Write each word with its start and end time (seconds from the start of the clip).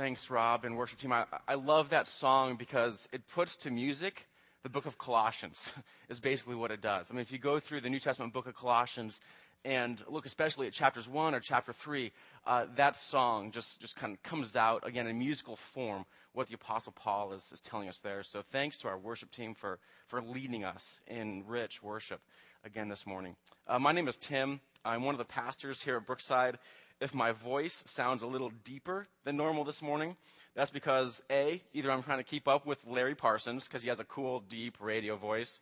Thanks, 0.00 0.30
Rob 0.30 0.64
and 0.64 0.78
worship 0.78 0.98
team. 0.98 1.12
I, 1.12 1.26
I 1.46 1.56
love 1.56 1.90
that 1.90 2.08
song 2.08 2.56
because 2.56 3.06
it 3.12 3.28
puts 3.28 3.54
to 3.58 3.70
music 3.70 4.28
the 4.62 4.70
book 4.70 4.86
of 4.86 4.96
Colossians, 4.96 5.70
is 6.08 6.18
basically 6.18 6.54
what 6.54 6.70
it 6.70 6.80
does. 6.80 7.10
I 7.10 7.12
mean, 7.12 7.20
if 7.20 7.30
you 7.30 7.36
go 7.36 7.60
through 7.60 7.82
the 7.82 7.90
New 7.90 8.00
Testament 8.00 8.32
book 8.32 8.46
of 8.46 8.54
Colossians 8.54 9.20
and 9.62 10.02
look 10.08 10.24
especially 10.24 10.66
at 10.66 10.72
chapters 10.72 11.06
1 11.06 11.34
or 11.34 11.40
chapter 11.40 11.74
3, 11.74 12.12
uh, 12.46 12.64
that 12.76 12.96
song 12.96 13.50
just, 13.50 13.78
just 13.82 13.94
kind 13.94 14.14
of 14.14 14.22
comes 14.22 14.56
out, 14.56 14.88
again, 14.88 15.06
in 15.06 15.18
musical 15.18 15.54
form, 15.54 16.06
what 16.32 16.46
the 16.46 16.54
Apostle 16.54 16.92
Paul 16.92 17.34
is, 17.34 17.52
is 17.52 17.60
telling 17.60 17.86
us 17.86 17.98
there. 17.98 18.22
So 18.22 18.40
thanks 18.40 18.78
to 18.78 18.88
our 18.88 18.96
worship 18.96 19.30
team 19.30 19.52
for, 19.52 19.80
for 20.06 20.22
leading 20.22 20.64
us 20.64 20.98
in 21.08 21.44
rich 21.46 21.82
worship 21.82 22.22
again 22.64 22.88
this 22.88 23.06
morning. 23.06 23.36
Uh, 23.68 23.78
my 23.78 23.92
name 23.92 24.08
is 24.08 24.16
Tim. 24.16 24.60
I'm 24.82 25.02
one 25.02 25.14
of 25.14 25.18
the 25.18 25.26
pastors 25.26 25.82
here 25.82 25.98
at 25.98 26.06
Brookside. 26.06 26.58
If 27.00 27.14
my 27.14 27.32
voice 27.32 27.82
sounds 27.86 28.22
a 28.22 28.26
little 28.26 28.52
deeper 28.62 29.08
than 29.24 29.36
normal 29.36 29.64
this 29.64 29.80
morning, 29.80 30.16
that's 30.54 30.70
because 30.70 31.22
A, 31.30 31.62
either 31.72 31.90
I'm 31.90 32.02
trying 32.02 32.18
to 32.18 32.24
keep 32.24 32.46
up 32.46 32.66
with 32.66 32.86
Larry 32.86 33.14
Parsons 33.14 33.66
because 33.66 33.82
he 33.82 33.88
has 33.88 34.00
a 34.00 34.04
cool, 34.04 34.40
deep 34.40 34.76
radio 34.80 35.16
voice. 35.16 35.60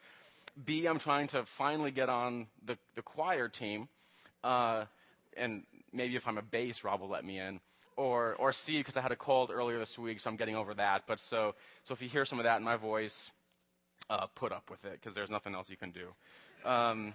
B, 0.65 0.87
I'm 0.87 0.99
trying 0.99 1.29
to 1.29 1.45
finally 1.45 1.93
get 1.93 2.09
on 2.09 2.49
the, 2.65 2.77
the 2.97 3.03
choir 3.03 3.49
team. 3.49 3.89
Uh, 4.43 4.87
and 5.37 5.63
maybe 5.93 6.17
if 6.17 6.27
I'm 6.27 6.39
a 6.39 6.43
bass, 6.43 6.83
Rob 6.83 7.01
will 7.01 7.09
let 7.09 7.25
me 7.25 7.39
in. 7.39 7.61
Or, 7.97 8.35
or 8.35 8.53
C, 8.53 8.79
because 8.79 8.97
I 8.97 9.01
had 9.01 9.13
a 9.13 9.17
cold 9.17 9.51
earlier 9.53 9.79
this 9.79 9.99
week, 9.99 10.21
so 10.21 10.31
I'm 10.31 10.37
getting 10.37 10.57
over 10.57 10.75
that. 10.75 11.05
But 11.07 11.21
so, 11.21 11.55
so 11.85 11.95
if 11.95 12.03
you 12.03 12.09
hear 12.09 12.25
some 12.25 12.39
of 12.39 12.45
that 12.45 12.59
in 12.59 12.65
my 12.65 12.77
voice, 12.77 13.31
uh, 14.11 14.27
put 14.35 14.53
up 14.53 14.71
with 14.71 14.85
it, 14.85 14.93
because 14.93 15.15
there's 15.15 15.31
nothing 15.31 15.55
else 15.55 15.69
you 15.69 15.77
can 15.77 15.91
do. 15.93 16.69
Um, 16.69 17.15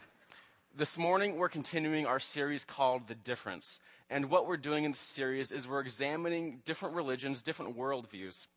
this 0.75 0.97
morning, 0.97 1.37
we're 1.37 1.49
continuing 1.49 2.07
our 2.07 2.19
series 2.19 2.65
called 2.65 3.07
The 3.07 3.13
Difference. 3.13 3.79
And 4.09 4.31
what 4.31 4.47
we're 4.47 4.57
doing 4.57 4.85
in 4.85 4.91
this 4.91 5.01
series 5.01 5.51
is 5.51 5.67
we're 5.67 5.81
examining 5.81 6.61
different 6.65 6.95
religions, 6.95 7.43
different 7.43 7.77
worldviews, 7.77 8.47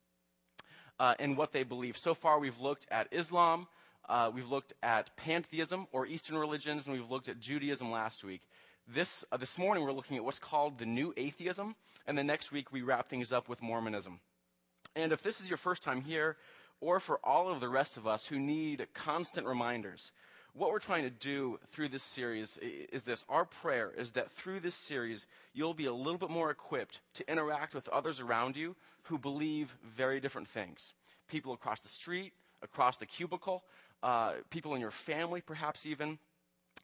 uh, 0.98 1.15
and 1.19 1.37
what 1.37 1.53
they 1.53 1.62
believe. 1.62 1.98
So 1.98 2.14
far, 2.14 2.39
we've 2.39 2.58
looked 2.58 2.86
at 2.91 3.08
Islam, 3.11 3.69
uh, 4.08 4.31
we've 4.34 4.48
looked 4.48 4.73
at 4.83 5.14
pantheism 5.19 5.89
or 5.92 6.06
Eastern 6.06 6.39
religions, 6.39 6.86
and 6.86 6.97
we've 6.97 7.11
looked 7.11 7.28
at 7.28 7.39
Judaism 7.39 7.91
last 7.91 8.25
week. 8.25 8.41
This, 8.89 9.23
uh, 9.30 9.36
this 9.36 9.58
morning, 9.58 9.84
we're 9.84 9.92
looking 9.92 10.17
at 10.17 10.25
what's 10.25 10.39
called 10.39 10.78
the 10.78 10.86
New 10.86 11.12
Atheism, 11.19 11.77
and 12.06 12.17
the 12.17 12.25
next 12.25 12.51
week, 12.51 12.73
we 12.73 12.80
wrap 12.80 13.11
things 13.11 13.30
up 13.30 13.47
with 13.47 13.61
Mormonism. 13.61 14.20
And 14.95 15.12
if 15.12 15.23
this 15.23 15.39
is 15.42 15.51
your 15.51 15.58
first 15.58 15.83
time 15.83 16.01
here, 16.01 16.39
or 16.80 16.98
for 16.98 17.20
all 17.23 17.51
of 17.51 17.61
the 17.61 17.69
rest 17.69 17.98
of 17.98 18.06
us 18.06 18.27
who 18.27 18.39
need 18.39 18.86
constant 18.95 19.47
reminders, 19.47 20.12
what 20.56 20.70
we're 20.70 20.78
trying 20.78 21.04
to 21.04 21.10
do 21.10 21.58
through 21.68 21.88
this 21.88 22.02
series 22.02 22.58
is 22.90 23.04
this. 23.04 23.24
Our 23.28 23.44
prayer 23.44 23.92
is 23.96 24.12
that 24.12 24.30
through 24.30 24.60
this 24.60 24.74
series, 24.74 25.26
you'll 25.52 25.74
be 25.74 25.84
a 25.84 25.92
little 25.92 26.18
bit 26.18 26.30
more 26.30 26.50
equipped 26.50 27.00
to 27.14 27.30
interact 27.30 27.74
with 27.74 27.88
others 27.88 28.20
around 28.20 28.56
you 28.56 28.74
who 29.04 29.18
believe 29.18 29.77
very 29.84 30.18
different 30.18 30.48
things. 30.48 30.94
People 31.28 31.52
across 31.52 31.80
the 31.80 31.88
street, 31.88 32.32
across 32.62 32.96
the 32.96 33.06
cubicle, 33.06 33.64
uh, 34.02 34.32
people 34.50 34.74
in 34.74 34.80
your 34.80 34.90
family, 34.90 35.42
perhaps 35.42 35.84
even. 35.84 36.18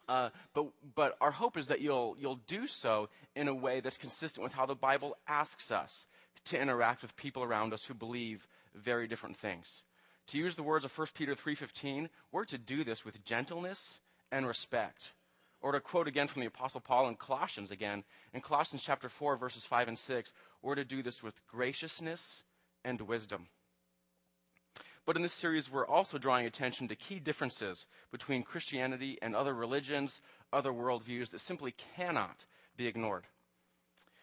Uh, 0.09 0.29
but, 0.53 0.67
but 0.95 1.17
our 1.21 1.31
hope 1.31 1.57
is 1.57 1.69
that 1.69 1.81
you'll, 1.81 2.17
you'll 2.19 2.41
do 2.47 2.67
so 2.67 3.09
in 3.35 3.49
a 3.49 3.55
way 3.55 3.81
that's 3.81 3.99
consistent 3.99 4.45
with 4.45 4.53
how 4.53 4.67
the 4.67 4.75
Bible 4.75 5.17
asks 5.27 5.71
us 5.71 6.07
to 6.45 6.61
interact 6.61 7.01
with 7.03 7.17
people 7.17 7.43
around 7.43 7.73
us 7.73 7.87
who 7.87 7.95
believe 7.95 8.47
very 8.75 9.07
different 9.07 9.37
things. 9.37 9.83
To 10.29 10.39
use 10.39 10.55
the 10.55 10.63
words 10.63 10.85
of 10.85 10.97
1 10.97 11.09
Peter 11.15 11.35
3:15, 11.35 12.09
we're 12.31 12.45
to 12.45 12.59
do 12.59 12.85
this 12.85 13.05
with 13.05 13.25
gentleness 13.25 14.01
and 14.31 14.47
respect. 14.47 15.13
Or 15.61 15.73
to 15.73 15.81
quote 15.81 16.09
again 16.09 16.27
from 16.27 16.41
the 16.41 16.47
apostle 16.47 16.81
Paul 16.81 17.09
in 17.09 17.17
Colossians 17.17 17.71
again, 17.71 18.05
in 18.33 18.41
Colossians 18.41 18.83
chapter 18.83 19.09
4 19.09 19.37
verses 19.37 19.65
5 19.65 19.89
and 19.89 19.99
6, 19.99 20.33
we're 20.61 20.75
to 20.75 20.85
do 20.85 21.03
this 21.03 21.23
with 21.23 21.47
graciousness 21.47 22.45
and 22.85 23.01
wisdom. 23.03 23.49
But 25.05 25.17
in 25.17 25.23
this 25.23 25.33
series, 25.33 25.71
we're 25.71 25.87
also 25.87 26.17
drawing 26.17 26.47
attention 26.47 26.87
to 26.89 26.97
key 26.97 27.19
differences 27.19 27.87
between 28.13 28.45
Christianity 28.45 29.19
and 29.21 29.35
other 29.35 29.55
religions, 29.55 30.21
other 30.53 30.73
worldviews 30.73 31.31
that 31.31 31.41
simply 31.41 31.73
cannot 31.73 32.45
be 32.77 32.87
ignored. 32.87 33.27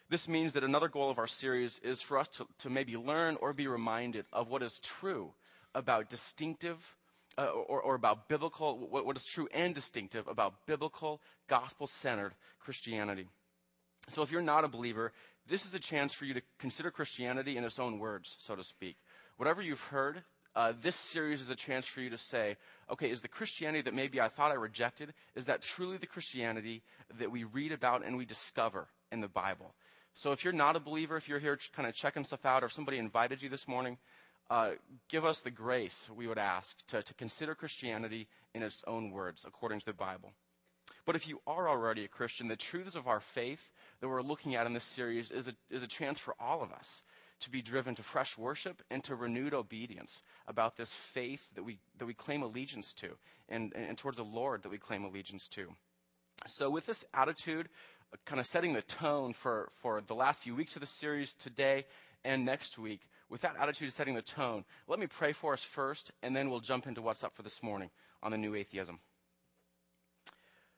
This 0.07 0.27
means 0.27 0.53
that 0.53 0.63
another 0.63 0.87
goal 0.87 1.09
of 1.09 1.19
our 1.19 1.27
series 1.27 1.79
is 1.79 2.01
for 2.01 2.17
us 2.17 2.29
to, 2.29 2.47
to 2.59 2.69
maybe 2.69 2.97
learn 2.97 3.35
or 3.41 3.53
be 3.53 3.67
reminded 3.67 4.25
of 4.31 4.49
what 4.49 4.63
is 4.63 4.79
true 4.79 5.33
about 5.75 6.09
distinctive 6.09 6.95
uh, 7.37 7.45
or, 7.45 7.81
or, 7.81 7.95
about 7.95 8.27
biblical, 8.27 8.77
what, 8.89 9.05
what 9.05 9.15
is 9.15 9.23
true 9.23 9.47
and 9.53 9.73
distinctive 9.73 10.27
about 10.27 10.65
biblical, 10.65 11.21
gospel 11.47 11.87
centered 11.87 12.33
Christianity. 12.59 13.27
So 14.09 14.23
if 14.23 14.31
you're 14.31 14.41
not 14.41 14.65
a 14.65 14.67
believer, 14.67 15.13
this 15.47 15.65
is 15.65 15.73
a 15.73 15.79
chance 15.79 16.13
for 16.13 16.25
you 16.25 16.33
to 16.33 16.41
consider 16.57 16.91
Christianity 16.91 17.55
in 17.55 17.63
its 17.63 17.79
own 17.79 17.99
words, 17.99 18.35
so 18.39 18.55
to 18.55 18.63
speak. 18.63 18.97
Whatever 19.37 19.61
you've 19.61 19.81
heard, 19.83 20.23
uh, 20.55 20.73
this 20.81 20.95
series 20.95 21.41
is 21.41 21.49
a 21.49 21.55
chance 21.55 21.85
for 21.85 22.01
you 22.01 22.09
to 22.09 22.17
say, 22.17 22.57
okay, 22.89 23.09
is 23.09 23.21
the 23.21 23.27
Christianity 23.27 23.81
that 23.83 23.93
maybe 23.93 24.19
I 24.19 24.27
thought 24.27 24.51
I 24.51 24.55
rejected, 24.55 25.13
is 25.35 25.45
that 25.45 25.61
truly 25.61 25.97
the 25.97 26.07
Christianity 26.07 26.81
that 27.19 27.31
we 27.31 27.43
read 27.43 27.71
about 27.71 28.05
and 28.05 28.17
we 28.17 28.25
discover 28.25 28.87
in 29.11 29.21
the 29.21 29.27
Bible? 29.27 29.73
So 30.13 30.31
if 30.31 30.43
you're 30.43 30.51
not 30.51 30.75
a 30.75 30.79
believer, 30.79 31.15
if 31.15 31.29
you're 31.29 31.39
here 31.39 31.57
kind 31.73 31.87
of 31.87 31.95
checking 31.95 32.23
stuff 32.23 32.45
out, 32.45 32.63
or 32.63 32.65
if 32.65 32.73
somebody 32.73 32.97
invited 32.97 33.41
you 33.41 33.47
this 33.49 33.67
morning, 33.67 33.97
uh, 34.49 34.71
give 35.09 35.25
us 35.25 35.41
the 35.41 35.51
grace, 35.51 36.09
we 36.13 36.27
would 36.27 36.37
ask, 36.37 36.77
to, 36.87 37.03
to 37.03 37.13
consider 37.13 37.55
Christianity 37.55 38.27
in 38.53 38.63
its 38.63 38.83
own 38.87 39.11
words, 39.11 39.45
according 39.47 39.79
to 39.79 39.85
the 39.85 39.93
Bible. 39.93 40.33
But 41.05 41.15
if 41.15 41.27
you 41.27 41.41
are 41.47 41.69
already 41.69 42.03
a 42.03 42.07
Christian, 42.07 42.47
the 42.47 42.55
truths 42.55 42.95
of 42.95 43.07
our 43.07 43.19
faith 43.19 43.71
that 43.99 44.07
we're 44.07 44.21
looking 44.21 44.55
at 44.55 44.65
in 44.65 44.73
this 44.73 44.85
series 44.85 45.31
is 45.31 45.47
a, 45.47 45.53
is 45.69 45.83
a 45.83 45.87
chance 45.87 46.19
for 46.19 46.35
all 46.39 46.61
of 46.61 46.71
us 46.71 47.03
to 47.41 47.49
be 47.49 47.61
driven 47.61 47.95
to 47.95 48.03
fresh 48.03 48.37
worship 48.37 48.81
and 48.89 49.03
to 49.03 49.15
renewed 49.15 49.53
obedience 49.53 50.21
about 50.47 50.75
this 50.75 50.93
faith 50.93 51.49
that 51.55 51.63
we, 51.63 51.79
that 51.97 52.05
we 52.05 52.13
claim 52.13 52.41
allegiance 52.41 52.93
to 52.93 53.17
and, 53.47 53.73
and 53.75 53.97
towards 53.97 54.17
the 54.17 54.23
Lord 54.23 54.63
that 54.63 54.69
we 54.69 54.77
claim 54.77 55.03
allegiance 55.03 55.47
to. 55.49 55.73
So, 56.47 56.69
with 56.69 56.85
this 56.85 57.05
attitude, 57.13 57.69
uh, 58.13 58.17
kind 58.25 58.39
of 58.39 58.47
setting 58.47 58.73
the 58.73 58.81
tone 58.81 59.33
for, 59.33 59.69
for 59.81 60.01
the 60.05 60.15
last 60.15 60.43
few 60.43 60.55
weeks 60.55 60.75
of 60.75 60.81
the 60.81 60.87
series 60.87 61.33
today 61.33 61.85
and 62.23 62.45
next 62.45 62.77
week, 62.77 63.01
with 63.29 63.41
that 63.41 63.55
attitude 63.59 63.93
setting 63.93 64.15
the 64.15 64.21
tone, 64.21 64.65
let 64.87 64.99
me 64.99 65.07
pray 65.07 65.33
for 65.33 65.53
us 65.53 65.63
first, 65.63 66.11
and 66.23 66.35
then 66.35 66.49
we'll 66.49 66.59
jump 66.59 66.87
into 66.87 67.01
what's 67.01 67.23
up 67.23 67.35
for 67.35 67.43
this 67.43 67.61
morning 67.61 67.89
on 68.23 68.31
the 68.31 68.37
new 68.37 68.55
atheism. 68.55 68.99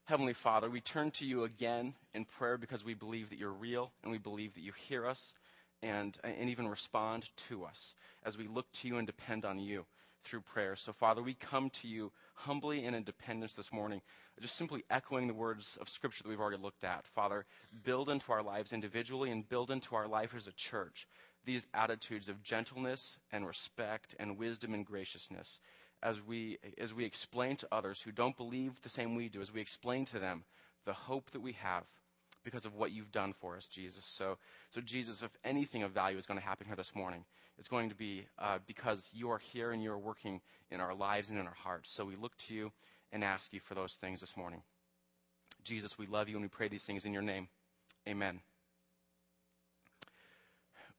Heavenly 0.06 0.34
Father, 0.34 0.70
we 0.70 0.82
turn 0.82 1.12
to 1.12 1.26
you 1.26 1.44
again 1.44 1.94
in 2.14 2.26
prayer 2.26 2.58
because 2.58 2.84
we 2.84 2.94
believe 2.94 3.30
that 3.30 3.40
you're 3.40 3.52
real 3.52 3.92
and 4.04 4.12
we 4.12 4.18
believe 4.18 4.56
that 4.56 4.62
you 4.62 4.74
hear 4.74 5.08
us 5.08 5.34
and, 5.82 6.18
and 6.24 6.50
even 6.50 6.68
respond 6.68 7.30
to 7.48 7.64
us 7.64 7.96
as 8.24 8.38
we 8.38 8.48
look 8.48 8.72
to 8.74 8.88
you 8.88 8.98
and 8.98 9.08
depend 9.08 9.46
on 9.46 9.60
you 9.60 9.86
through 10.24 10.42
prayer. 10.42 10.76
So, 10.76 10.92
Father, 10.92 11.22
we 11.22 11.34
come 11.34 11.70
to 11.72 11.88
you 11.88 12.12
humbly 12.34 12.86
and 12.86 12.96
in 12.96 13.04
dependence 13.04 13.56
this 13.56 13.72
morning, 13.72 14.02
just 14.40 14.56
simply 14.56 14.84
echoing 14.90 15.28
the 15.28 15.34
words 15.34 15.78
of 15.80 15.90
Scripture 15.90 16.24
that 16.24 16.30
we've 16.30 16.40
already 16.40 16.62
looked 16.62 16.84
at. 16.84 17.08
Father, 17.08 17.46
build 17.84 18.10
into 18.10 18.32
our 18.32 18.44
lives 18.44 18.74
individually 18.74 19.32
and 19.32 19.48
build 19.48 19.72
into 19.72 19.96
our 19.96 20.08
life 20.08 20.34
as 20.36 20.48
a 20.48 20.52
church 20.52 21.08
these 21.46 21.68
attitudes 21.74 22.30
of 22.30 22.44
gentleness 22.44 23.18
and 23.32 23.48
respect 23.48 24.16
and 24.20 24.38
wisdom 24.38 24.74
and 24.74 24.86
graciousness 24.86 25.60
as 26.04 26.22
we, 26.26 26.58
as 26.78 26.94
we 26.94 27.06
explain 27.06 27.56
to 27.58 27.68
others 27.72 28.02
who 28.02 28.12
don't 28.12 28.38
believe 28.38 28.82
the 28.82 28.90
same 28.90 29.16
we 29.16 29.30
do, 29.30 29.42
as 29.42 29.54
we 29.54 29.62
explain 29.62 30.06
to 30.06 30.20
them 30.20 30.44
the 30.86 30.94
hope 30.94 31.32
that 31.32 31.42
we 31.42 31.54
have 31.54 31.84
because 32.44 32.66
of 32.66 32.76
what 32.76 32.92
you've 32.92 33.12
done 33.12 33.34
for 33.34 33.56
us, 33.56 33.68
Jesus. 33.68 34.06
So, 34.06 34.38
so 34.72 34.82
Jesus, 34.82 35.22
if 35.22 35.32
anything 35.44 35.84
of 35.84 35.92
value 35.92 36.18
is 36.18 36.26
going 36.26 36.40
to 36.40 36.46
happen 36.46 36.66
here 36.66 36.76
this 36.76 36.96
morning, 36.96 37.26
it's 37.60 37.68
going 37.68 37.90
to 37.90 37.96
be 37.96 38.26
uh, 38.40 38.58
because 38.66 39.12
you 39.14 39.30
are 39.30 39.38
here 39.38 39.72
and 39.72 39.84
you 39.84 39.92
are 39.92 40.00
working 40.00 40.42
in 40.72 40.80
our 40.80 40.96
lives 40.96 41.30
and 41.30 41.38
in 41.38 41.46
our 41.46 41.54
hearts. 41.54 41.92
So 41.92 42.04
we 42.04 42.16
look 42.16 42.36
to 42.38 42.54
you 42.54 42.72
and 43.12 43.24
ask 43.24 43.54
you 43.54 43.60
for 43.60 43.76
those 43.76 43.94
things 43.94 44.22
this 44.22 44.36
morning. 44.36 44.64
Jesus, 45.64 46.00
we 46.00 46.08
love 46.08 46.30
you 46.30 46.36
and 46.36 46.44
we 46.44 46.50
pray 46.50 46.68
these 46.68 46.86
things 46.86 47.06
in 47.06 47.14
your 47.14 47.22
name. 47.22 47.50
Amen. 48.08 48.40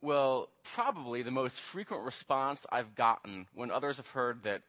Well, 0.03 0.49
probably 0.65 1.23
the 1.23 1.31
most 1.31 1.61
frequent 1.61 2.03
response 2.03 2.67
I've 2.73 2.97
gotten 2.97 3.47
when 3.55 3.71
others 3.71 3.99
have 3.99 4.09
heard 4.09 4.43
that 4.43 4.63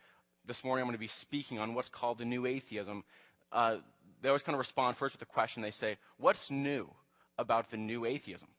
this 0.46 0.64
morning 0.64 0.84
I'm 0.84 0.88
going 0.88 0.96
to 0.96 1.00
be 1.00 1.08
speaking 1.08 1.58
on 1.58 1.74
what's 1.74 1.90
called 1.90 2.20
the 2.20 2.26
new 2.26 2.46
atheism, 2.46 3.04
uh, 3.52 3.78
they 4.22 4.30
always 4.30 4.44
kind 4.44 4.54
of 4.54 4.60
respond 4.60 4.96
first 4.96 5.16
with 5.16 5.24
a 5.24 5.32
question. 5.32 5.64
They 5.64 5.72
say, 5.72 5.98
What's 6.18 6.52
new 6.52 6.88
about 7.40 7.72
the 7.72 7.78
new 7.78 8.06
atheism? 8.06 8.50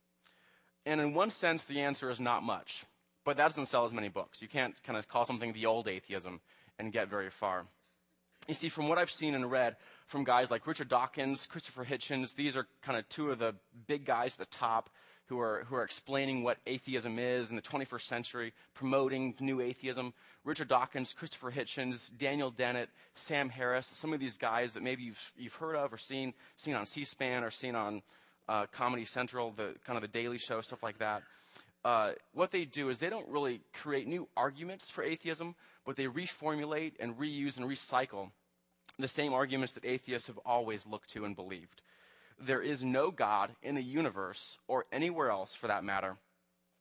And 0.84 1.00
in 1.00 1.14
one 1.14 1.30
sense, 1.30 1.64
the 1.64 1.80
answer 1.80 2.10
is 2.10 2.18
not 2.18 2.42
much. 2.42 2.84
But 3.24 3.36
that 3.36 3.46
doesn't 3.46 3.66
sell 3.66 3.84
as 3.86 3.92
many 3.92 4.08
books. 4.08 4.42
You 4.42 4.48
can't 4.48 4.74
kind 4.82 4.98
of 4.98 5.06
call 5.06 5.24
something 5.24 5.52
the 5.52 5.66
old 5.66 5.86
atheism 5.86 6.40
and 6.78 6.92
get 6.92 7.08
very 7.08 7.30
far. 7.30 7.66
You 8.48 8.54
see, 8.54 8.68
from 8.68 8.88
what 8.88 8.98
I've 8.98 9.10
seen 9.10 9.34
and 9.34 9.48
read 9.48 9.76
from 10.06 10.24
guys 10.24 10.50
like 10.50 10.66
Richard 10.66 10.88
Dawkins, 10.88 11.46
Christopher 11.46 11.84
Hitchens, 11.84 12.34
these 12.34 12.56
are 12.56 12.66
kind 12.82 12.98
of 12.98 13.08
two 13.08 13.30
of 13.30 13.38
the 13.38 13.54
big 13.86 14.04
guys 14.04 14.34
at 14.34 14.50
the 14.50 14.56
top 14.56 14.90
who 15.26 15.40
are, 15.40 15.64
who 15.68 15.76
are 15.76 15.82
explaining 15.82 16.42
what 16.42 16.58
atheism 16.66 17.18
is 17.18 17.50
in 17.50 17.56
the 17.56 17.62
21st 17.62 18.02
century, 18.02 18.52
promoting 18.74 19.34
new 19.40 19.60
atheism. 19.60 20.12
Richard 20.44 20.68
Dawkins, 20.68 21.12
Christopher 21.12 21.50
Hitchens, 21.50 22.10
Daniel 22.16 22.50
Dennett, 22.50 22.90
Sam 23.14 23.48
Harris, 23.48 23.86
some 23.86 24.12
of 24.12 24.20
these 24.20 24.36
guys 24.36 24.74
that 24.74 24.82
maybe 24.82 25.02
you've, 25.04 25.32
you've 25.36 25.54
heard 25.54 25.76
of 25.76 25.92
or 25.92 25.98
seen, 25.98 26.34
seen 26.56 26.74
on 26.74 26.86
C-SPAN 26.86 27.42
or 27.42 27.50
seen 27.50 27.74
on 27.74 28.02
uh, 28.48 28.66
Comedy 28.66 29.06
Central, 29.06 29.52
the 29.52 29.74
kind 29.86 29.96
of 29.96 30.02
the 30.02 30.08
Daily 30.08 30.38
Show, 30.38 30.60
stuff 30.60 30.82
like 30.82 30.98
that. 30.98 31.22
uh, 31.84 32.12
what 32.32 32.50
they 32.50 32.64
do 32.64 32.88
is 32.88 32.98
they 32.98 33.10
don't 33.10 33.28
really 33.28 33.60
create 33.72 34.06
new 34.06 34.26
arguments 34.36 34.90
for 34.90 35.04
atheism, 35.04 35.54
but 35.84 35.96
they 35.96 36.06
reformulate 36.06 36.92
and 36.98 37.18
reuse 37.18 37.56
and 37.56 37.66
recycle 37.66 38.30
the 38.98 39.08
same 39.08 39.32
arguments 39.32 39.72
that 39.74 39.84
atheists 39.84 40.28
have 40.28 40.38
always 40.46 40.86
looked 40.86 41.10
to 41.10 41.24
and 41.24 41.36
believed. 41.36 41.82
There 42.38 42.62
is 42.62 42.82
no 42.82 43.10
God 43.10 43.50
in 43.62 43.74
the 43.74 43.82
universe, 43.82 44.58
or 44.66 44.86
anywhere 44.92 45.30
else 45.30 45.54
for 45.54 45.68
that 45.68 45.84
matter, 45.84 46.16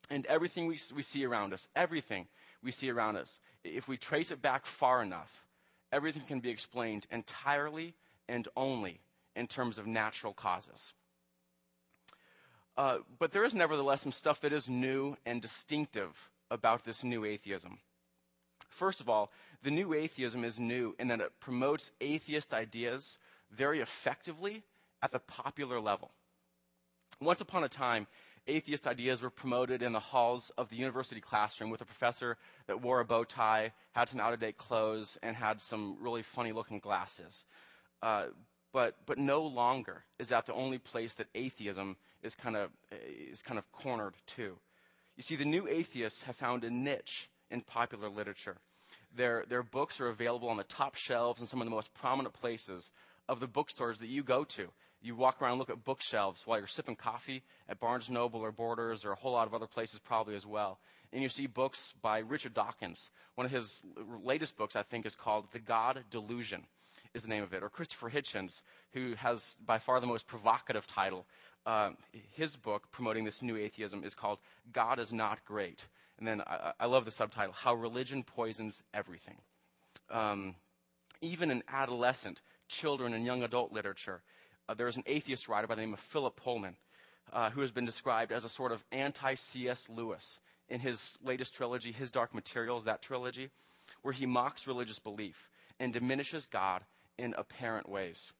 and 0.09 0.25
everything 0.25 0.67
we, 0.67 0.79
we 0.95 1.01
see 1.01 1.25
around 1.25 1.53
us, 1.53 1.67
everything 1.75 2.27
we 2.61 2.71
see 2.71 2.89
around 2.89 3.17
us, 3.17 3.39
if 3.63 3.88
we 3.88 3.97
trace 3.97 4.31
it 4.31 4.41
back 4.41 4.65
far 4.65 5.01
enough, 5.01 5.45
everything 5.91 6.23
can 6.23 6.39
be 6.39 6.50
explained 6.50 7.05
entirely 7.11 7.94
and 8.27 8.47
only 8.55 9.00
in 9.35 9.47
terms 9.47 9.77
of 9.77 9.88
natural 9.88 10.33
causes. 10.33 10.94
Uh, 12.75 13.00
but 13.19 13.31
there 13.31 13.45
is 13.45 13.53
nevertheless 13.53 14.01
some 14.01 14.11
stuff 14.11 14.41
that 14.41 14.53
is 14.53 14.67
new 14.67 15.15
and 15.25 15.41
distinctive 15.41 16.29
about 16.50 16.85
this 16.85 17.03
new 17.03 17.23
atheism. 17.23 17.79
First 18.69 19.00
of 19.00 19.09
all, 19.09 19.31
the 19.61 19.71
new 19.71 19.94
atheism 19.94 20.44
is 20.44 20.59
new 20.59 20.95
in 20.97 21.09
that 21.09 21.21
it 21.21 21.39
promotes 21.39 21.91
atheist 22.01 22.53
ideas 22.53 23.17
very 23.51 23.79
effectively 23.79 24.63
at 25.03 25.11
the 25.11 25.19
popular 25.19 25.79
level. 25.79 26.11
Once 27.21 27.41
upon 27.41 27.63
a 27.63 27.69
time, 27.69 28.07
atheist 28.47 28.88
ideas 28.88 29.21
were 29.21 29.29
promoted 29.29 29.83
in 29.83 29.91
the 29.91 30.00
halls 30.00 30.51
of 30.57 30.69
the 30.69 30.75
university 30.75 31.21
classroom 31.21 31.69
with 31.69 31.81
a 31.81 31.85
professor 31.85 32.38
that 32.67 32.81
wore 32.81 33.01
a 33.01 33.05
bow 33.05 33.23
tie, 33.23 33.73
had 33.91 34.09
some 34.09 34.19
out 34.19 34.33
of 34.33 34.39
date 34.39 34.57
clothes, 34.57 35.17
and 35.21 35.35
had 35.35 35.61
some 35.61 35.97
really 36.00 36.23
funny 36.23 36.51
looking 36.51 36.79
glasses. 36.79 37.45
Uh, 38.01 38.25
but, 38.71 38.95
but 39.05 39.19
no 39.19 39.44
longer 39.44 40.03
is 40.17 40.29
that 40.29 40.45
the 40.45 40.53
only 40.53 40.79
place 40.79 41.13
that 41.15 41.27
atheism 41.35 41.95
is 42.23 42.33
kind 42.33 42.55
of, 42.55 42.71
is 43.29 43.41
kind 43.41 43.59
of 43.59 43.71
cornered 43.71 44.15
to. 44.25 44.57
You 45.15 45.21
see, 45.23 45.35
the 45.35 45.45
new 45.45 45.67
atheists 45.67 46.23
have 46.23 46.35
found 46.35 46.63
a 46.63 46.71
niche 46.71 47.29
in 47.51 47.61
popular 47.61 48.09
literature. 48.09 48.57
Their, 49.15 49.45
their 49.47 49.61
books 49.61 50.00
are 50.00 50.07
available 50.07 50.50
on 50.50 50.57
the 50.57 50.63
top 50.63 50.95
shelves 50.95 51.39
in 51.39 51.45
some 51.45 51.61
of 51.61 51.67
the 51.67 51.75
most 51.75 51.94
prominent 51.94 52.33
places 52.33 52.89
of 53.29 53.39
the 53.39 53.47
bookstores 53.47 54.00
that 54.00 54.07
you 54.07 54.23
go 54.23 54.44
to. 54.44 54.69
You 55.03 55.15
walk 55.15 55.41
around 55.41 55.51
and 55.51 55.59
look 55.59 55.69
at 55.69 55.83
bookshelves 55.83 56.47
while 56.47 56.57
you're 56.57 56.67
sipping 56.67 56.95
coffee 56.95 57.44
at 57.67 57.79
Barnes 57.79 58.09
Noble 58.09 58.39
or 58.39 58.53
Borders 58.53 59.03
or 59.03 59.11
a 59.11 59.15
whole 59.15 59.33
lot 59.33 59.47
of 59.47 59.53
other 59.53 59.67
places 59.67 60.00
probably 60.00 60.33
as 60.33 60.45
well. 60.45 60.79
And 61.11 61.21
you 61.21 61.27
see 61.27 61.45
books 61.45 61.94
by 62.01 62.19
Richard 62.19 62.53
Dawkins. 62.53 63.11
One 63.35 63.45
of 63.45 63.51
his 63.51 63.83
latest 64.23 64.55
books, 64.55 64.77
I 64.77 64.83
think, 64.83 65.05
is 65.05 65.13
called 65.13 65.51
The 65.51 65.59
God 65.59 66.05
Delusion 66.09 66.63
is 67.13 67.23
the 67.23 67.29
name 67.29 67.44
of 67.44 67.53
it, 67.53 67.61
or 67.61 67.69
Christopher 67.69 68.09
Hitchens, 68.09 68.61
who 68.94 69.13
has 69.15 69.57
by 69.63 69.77
far 69.77 70.00
the 70.00 70.07
most 70.07 70.25
provocative 70.25 70.88
title. 70.88 71.25
Uh, 71.65 71.91
his 72.31 72.55
book 72.55 72.88
promoting 72.91 73.23
this 73.25 73.41
new 73.41 73.57
atheism 73.57 74.03
is 74.03 74.15
called 74.15 74.39
God 74.71 75.00
is 75.00 75.13
Not 75.13 75.45
Great. 75.45 75.85
And 76.17 76.27
then 76.27 76.41
I, 76.41 76.71
I 76.79 76.85
love 76.85 77.05
the 77.05 77.11
subtitle, 77.11 77.53
How 77.53 77.73
Religion 77.73 78.23
Poisons 78.23 78.83
Everything. 78.94 79.38
Um, 80.09 80.55
even 81.21 81.51
in 81.51 81.63
adolescent, 81.67 82.41
children, 82.67 83.13
and 83.13 83.25
young 83.25 83.44
adult 83.44 83.71
literature, 83.71 84.21
uh, 84.68 84.74
there 84.74 84.88
is 84.88 84.98
an 84.98 85.04
atheist 85.06 85.48
writer 85.48 85.68
by 85.68 85.75
the 85.75 85.81
name 85.81 85.94
of 85.94 86.00
Philip 86.00 86.36
Pullman, 86.36 86.75
uh, 87.31 87.50
who 87.50 87.62
has 87.62 87.71
been 87.71 87.86
described 87.86 88.31
as 88.31 88.45
a 88.45 88.50
sort 88.50 88.71
of 88.71 88.83
anti 88.92 89.36
C.S. 89.36 89.89
Lewis 89.89 90.39
in 90.69 90.80
his 90.80 91.18
latest 91.24 91.54
trilogy, 91.54 91.92
His 91.92 92.10
Dark 92.10 92.33
Materials, 92.33 92.86
that 92.86 93.01
trilogy, 93.01 93.50
where 94.01 94.13
he 94.13 94.25
mocks 94.25 94.68
religious 94.68 95.00
belief 95.00 95.50
and 95.80 95.94
diminishes 95.94 96.48
God 96.48 96.83
in 97.18 97.33
apparent 97.38 97.89
ways. 97.89 98.31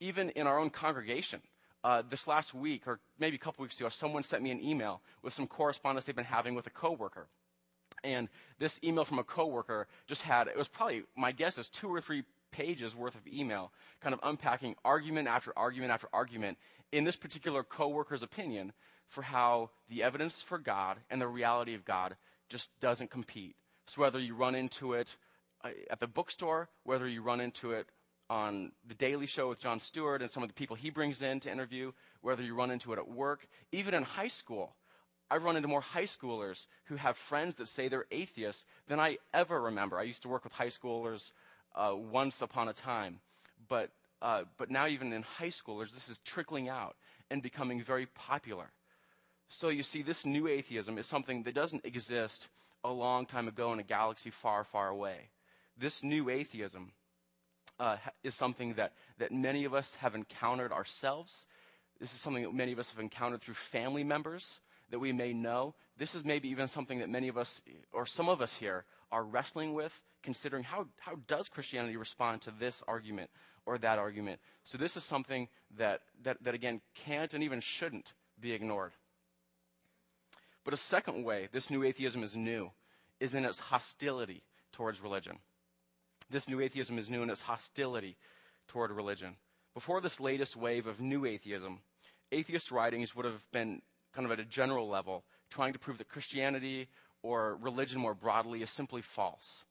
Even 0.00 0.30
in 0.30 0.46
our 0.46 0.58
own 0.58 0.70
congregation, 0.70 1.40
uh, 1.84 2.02
this 2.08 2.26
last 2.26 2.54
week, 2.54 2.86
or 2.86 3.00
maybe 3.18 3.36
a 3.36 3.38
couple 3.38 3.62
weeks 3.62 3.78
ago, 3.78 3.88
someone 3.88 4.22
sent 4.22 4.42
me 4.42 4.50
an 4.50 4.62
email 4.62 5.00
with 5.22 5.32
some 5.32 5.46
correspondence 5.46 6.04
they've 6.04 6.16
been 6.16 6.24
having 6.24 6.54
with 6.54 6.66
a 6.66 6.70
coworker. 6.70 7.26
And 8.04 8.28
this 8.58 8.80
email 8.84 9.04
from 9.04 9.18
a 9.18 9.24
coworker 9.24 9.88
just 10.06 10.22
had, 10.22 10.48
it 10.48 10.56
was 10.56 10.68
probably, 10.68 11.02
my 11.16 11.32
guess 11.32 11.58
is 11.58 11.68
two 11.68 11.88
or 11.88 12.00
three 12.00 12.24
pages 12.58 12.96
worth 12.96 13.14
of 13.14 13.26
email, 13.28 13.70
kind 14.00 14.12
of 14.12 14.18
unpacking 14.24 14.74
argument 14.84 15.28
after 15.28 15.52
argument 15.56 15.92
after 15.92 16.08
argument 16.12 16.58
in 16.90 17.04
this 17.04 17.14
particular 17.14 17.62
coworker's 17.62 18.24
opinion 18.24 18.72
for 19.06 19.22
how 19.22 19.70
the 19.88 20.02
evidence 20.02 20.42
for 20.42 20.58
God 20.58 20.98
and 21.08 21.20
the 21.20 21.28
reality 21.28 21.74
of 21.74 21.84
God 21.84 22.16
just 22.48 22.70
doesn't 22.80 23.10
compete. 23.10 23.54
So 23.86 24.02
whether 24.02 24.18
you 24.18 24.34
run 24.34 24.56
into 24.56 24.94
it 24.94 25.16
uh, 25.62 25.70
at 25.88 26.00
the 26.00 26.08
bookstore, 26.08 26.68
whether 26.82 27.06
you 27.06 27.22
run 27.22 27.40
into 27.40 27.70
it 27.70 27.86
on 28.28 28.72
The 28.86 28.94
Daily 28.94 29.26
Show 29.26 29.48
with 29.48 29.60
Jon 29.60 29.78
Stewart 29.78 30.20
and 30.20 30.30
some 30.30 30.42
of 30.42 30.48
the 30.48 30.54
people 30.54 30.74
he 30.74 30.90
brings 30.90 31.22
in 31.22 31.38
to 31.40 31.52
interview, 31.52 31.92
whether 32.22 32.42
you 32.42 32.54
run 32.54 32.72
into 32.72 32.92
it 32.92 32.98
at 32.98 33.08
work, 33.08 33.46
even 33.70 33.94
in 33.94 34.02
high 34.02 34.28
school. 34.28 34.74
I've 35.30 35.44
run 35.44 35.56
into 35.56 35.68
more 35.68 35.80
high 35.80 36.04
schoolers 36.04 36.66
who 36.86 36.96
have 36.96 37.16
friends 37.16 37.56
that 37.56 37.68
say 37.68 37.86
they're 37.86 38.06
atheists 38.10 38.64
than 38.88 38.98
I 38.98 39.18
ever 39.32 39.60
remember. 39.60 39.98
I 39.98 40.02
used 40.02 40.22
to 40.22 40.28
work 40.28 40.42
with 40.42 40.54
high 40.54 40.68
schoolers 40.68 41.32
uh, 41.78 41.94
once 41.94 42.42
upon 42.42 42.68
a 42.68 42.72
time, 42.72 43.20
but, 43.68 43.90
uh, 44.20 44.42
but 44.56 44.70
now 44.70 44.88
even 44.88 45.12
in 45.12 45.22
high 45.22 45.48
schoolers, 45.48 45.94
this 45.94 46.08
is 46.08 46.18
trickling 46.18 46.68
out 46.68 46.96
and 47.30 47.42
becoming 47.42 47.80
very 47.80 48.06
popular. 48.06 48.66
So 49.48 49.68
you 49.68 49.82
see, 49.82 50.02
this 50.02 50.26
new 50.26 50.48
atheism 50.48 50.98
is 50.98 51.06
something 51.06 51.44
that 51.44 51.54
doesn't 51.54 51.86
exist 51.86 52.48
a 52.84 52.90
long 52.90 53.26
time 53.26 53.48
ago 53.48 53.72
in 53.72 53.78
a 53.78 53.84
galaxy 53.84 54.30
far, 54.30 54.64
far 54.64 54.88
away. 54.88 55.30
This 55.78 56.02
new 56.02 56.28
atheism 56.28 56.90
uh, 57.78 57.96
is 58.24 58.34
something 58.34 58.74
that, 58.74 58.92
that 59.18 59.32
many 59.32 59.64
of 59.64 59.72
us 59.72 59.94
have 59.96 60.16
encountered 60.16 60.72
ourselves. 60.72 61.46
This 62.00 62.12
is 62.12 62.20
something 62.20 62.42
that 62.42 62.52
many 62.52 62.72
of 62.72 62.80
us 62.80 62.90
have 62.90 62.98
encountered 62.98 63.40
through 63.40 63.54
family 63.54 64.02
members 64.02 64.60
that 64.90 64.98
we 64.98 65.12
may 65.12 65.32
know. 65.32 65.74
This 65.96 66.14
is 66.14 66.24
maybe 66.24 66.48
even 66.48 66.66
something 66.66 66.98
that 66.98 67.08
many 67.08 67.28
of 67.28 67.38
us, 67.38 67.62
or 67.92 68.04
some 68.04 68.28
of 68.28 68.42
us 68.42 68.56
here, 68.56 68.84
are 69.10 69.24
wrestling 69.24 69.74
with, 69.74 70.02
considering 70.22 70.64
how, 70.64 70.86
how 70.98 71.16
does 71.26 71.48
Christianity 71.48 71.96
respond 71.96 72.42
to 72.42 72.50
this 72.50 72.82
argument 72.86 73.30
or 73.68 73.78
that 73.78 73.98
argument. 73.98 74.40
So 74.64 74.78
this 74.78 74.96
is 74.96 75.04
something 75.04 75.48
that, 75.76 76.00
that, 76.22 76.42
that 76.42 76.54
again, 76.54 76.80
can't 76.94 77.34
and 77.34 77.44
even 77.44 77.60
shouldn't 77.60 78.14
be 78.40 78.52
ignored. 78.52 78.92
But 80.64 80.74
a 80.74 80.78
second 80.78 81.24
way 81.24 81.48
this 81.52 81.70
new 81.70 81.84
atheism 81.84 82.22
is 82.22 82.34
new 82.34 82.70
is 83.20 83.34
in 83.34 83.44
its 83.44 83.58
hostility 83.58 84.42
towards 84.72 85.00
religion. 85.00 85.38
This 86.30 86.48
new 86.48 86.60
atheism 86.60 86.98
is 86.98 87.10
new 87.10 87.22
in 87.22 87.30
its 87.30 87.42
hostility 87.42 88.16
toward 88.68 88.90
religion. 88.90 89.36
Before 89.74 90.00
this 90.00 90.20
latest 90.20 90.56
wave 90.56 90.86
of 90.86 91.00
new 91.00 91.24
atheism, 91.24 91.80
atheist 92.32 92.70
writings 92.70 93.14
would 93.14 93.24
have 93.24 93.44
been 93.52 93.82
kind 94.12 94.26
of 94.26 94.32
at 94.32 94.40
a 94.40 94.44
general 94.44 94.88
level 94.88 95.24
trying 95.50 95.72
to 95.72 95.78
prove 95.78 95.98
that 95.98 96.08
Christianity 96.08 96.88
or 97.22 97.56
religion 97.56 98.00
more 98.00 98.14
broadly 98.14 98.62
is 98.62 98.70
simply 98.70 99.02
false. 99.02 99.64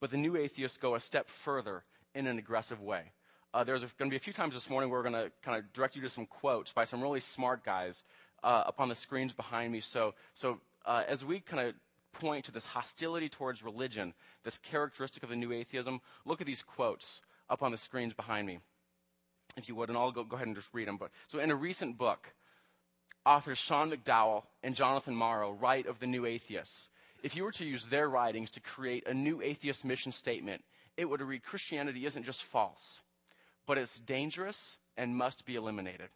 But 0.00 0.10
the 0.10 0.16
new 0.16 0.36
atheists 0.36 0.78
go 0.78 0.94
a 0.94 1.00
step 1.00 1.28
further 1.28 1.84
in 2.14 2.26
an 2.26 2.38
aggressive 2.38 2.80
way. 2.80 3.12
Uh, 3.54 3.64
there's 3.64 3.82
going 3.82 4.10
to 4.10 4.10
be 4.10 4.16
a 4.16 4.20
few 4.20 4.32
times 4.32 4.54
this 4.54 4.70
morning 4.70 4.90
where 4.90 5.00
we're 5.00 5.10
going 5.10 5.24
to 5.24 5.30
kind 5.42 5.58
of 5.58 5.72
direct 5.72 5.94
you 5.94 6.02
to 6.02 6.08
some 6.08 6.26
quotes 6.26 6.72
by 6.72 6.84
some 6.84 7.02
really 7.02 7.20
smart 7.20 7.64
guys 7.64 8.02
uh, 8.42 8.64
up 8.66 8.80
on 8.80 8.88
the 8.88 8.94
screens 8.94 9.32
behind 9.32 9.72
me. 9.72 9.80
So, 9.80 10.14
so 10.34 10.58
uh, 10.86 11.04
as 11.06 11.24
we 11.24 11.40
kind 11.40 11.68
of 11.68 11.74
point 12.12 12.46
to 12.46 12.52
this 12.52 12.66
hostility 12.66 13.28
towards 13.28 13.62
religion, 13.62 14.14
this 14.44 14.58
characteristic 14.58 15.22
of 15.22 15.28
the 15.28 15.36
new 15.36 15.52
atheism, 15.52 16.00
look 16.24 16.40
at 16.40 16.46
these 16.46 16.62
quotes 16.62 17.20
up 17.50 17.62
on 17.62 17.72
the 17.72 17.78
screens 17.78 18.14
behind 18.14 18.46
me, 18.46 18.58
if 19.56 19.68
you 19.68 19.74
would, 19.74 19.88
and 19.88 19.98
I'll 19.98 20.12
go, 20.12 20.24
go 20.24 20.36
ahead 20.36 20.46
and 20.46 20.56
just 20.56 20.72
read 20.72 20.88
them. 20.88 20.96
But, 20.96 21.10
so, 21.26 21.38
in 21.38 21.50
a 21.50 21.56
recent 21.56 21.98
book, 21.98 22.34
authors 23.24 23.58
Sean 23.58 23.90
McDowell 23.90 24.44
and 24.62 24.74
Jonathan 24.74 25.14
Morrow 25.14 25.52
write 25.52 25.86
of 25.86 25.98
the 25.98 26.06
new 26.06 26.26
atheists. 26.26 26.88
If 27.22 27.36
you 27.36 27.44
were 27.44 27.52
to 27.52 27.64
use 27.64 27.86
their 27.86 28.08
writings 28.08 28.50
to 28.50 28.60
create 28.60 29.06
a 29.06 29.14
new 29.14 29.40
atheist 29.40 29.84
mission 29.84 30.12
statement, 30.12 30.64
it 30.96 31.08
would 31.08 31.20
read 31.20 31.42
Christianity 31.42 32.04
isn't 32.04 32.24
just 32.24 32.42
false, 32.42 33.00
but 33.66 33.78
it's 33.78 34.00
dangerous 34.00 34.76
and 34.96 35.16
must 35.16 35.46
be 35.46 35.54
eliminated. 35.54 36.08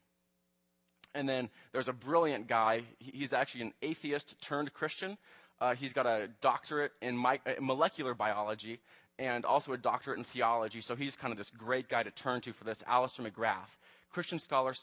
And 1.15 1.29
then 1.29 1.49
there's 1.73 1.89
a 1.89 1.95
brilliant 1.95 2.47
guy. 2.47 2.83
He's 2.99 3.33
actually 3.33 3.63
an 3.63 3.75
atheist 3.83 4.41
turned 4.43 4.73
Christian 4.75 5.17
uh, 5.61 5.75
he's 5.75 5.93
got 5.93 6.07
a 6.07 6.29
doctorate 6.41 6.93
in 7.01 7.17
my, 7.17 7.41
uh, 7.47 7.53
molecular 7.61 8.15
biology 8.15 8.81
and 9.19 9.45
also 9.45 9.73
a 9.73 9.79
doctorate 9.79 10.19
in 10.19 10.25
theology. 10.25 10.81
So 10.81 10.95
he's 10.95 11.17
kind 11.17 11.33
of 11.33 11.39
this 11.39 11.51
great 11.51 11.89
guy 11.89 12.03
to 12.03 12.11
turn 12.11 12.41
to 12.43 12.53
for 12.53 12.65
this. 12.65 12.85
Alister 12.87 13.23
McGrath, 13.23 13.79
Christian 14.11 14.39
scholar, 14.39 14.75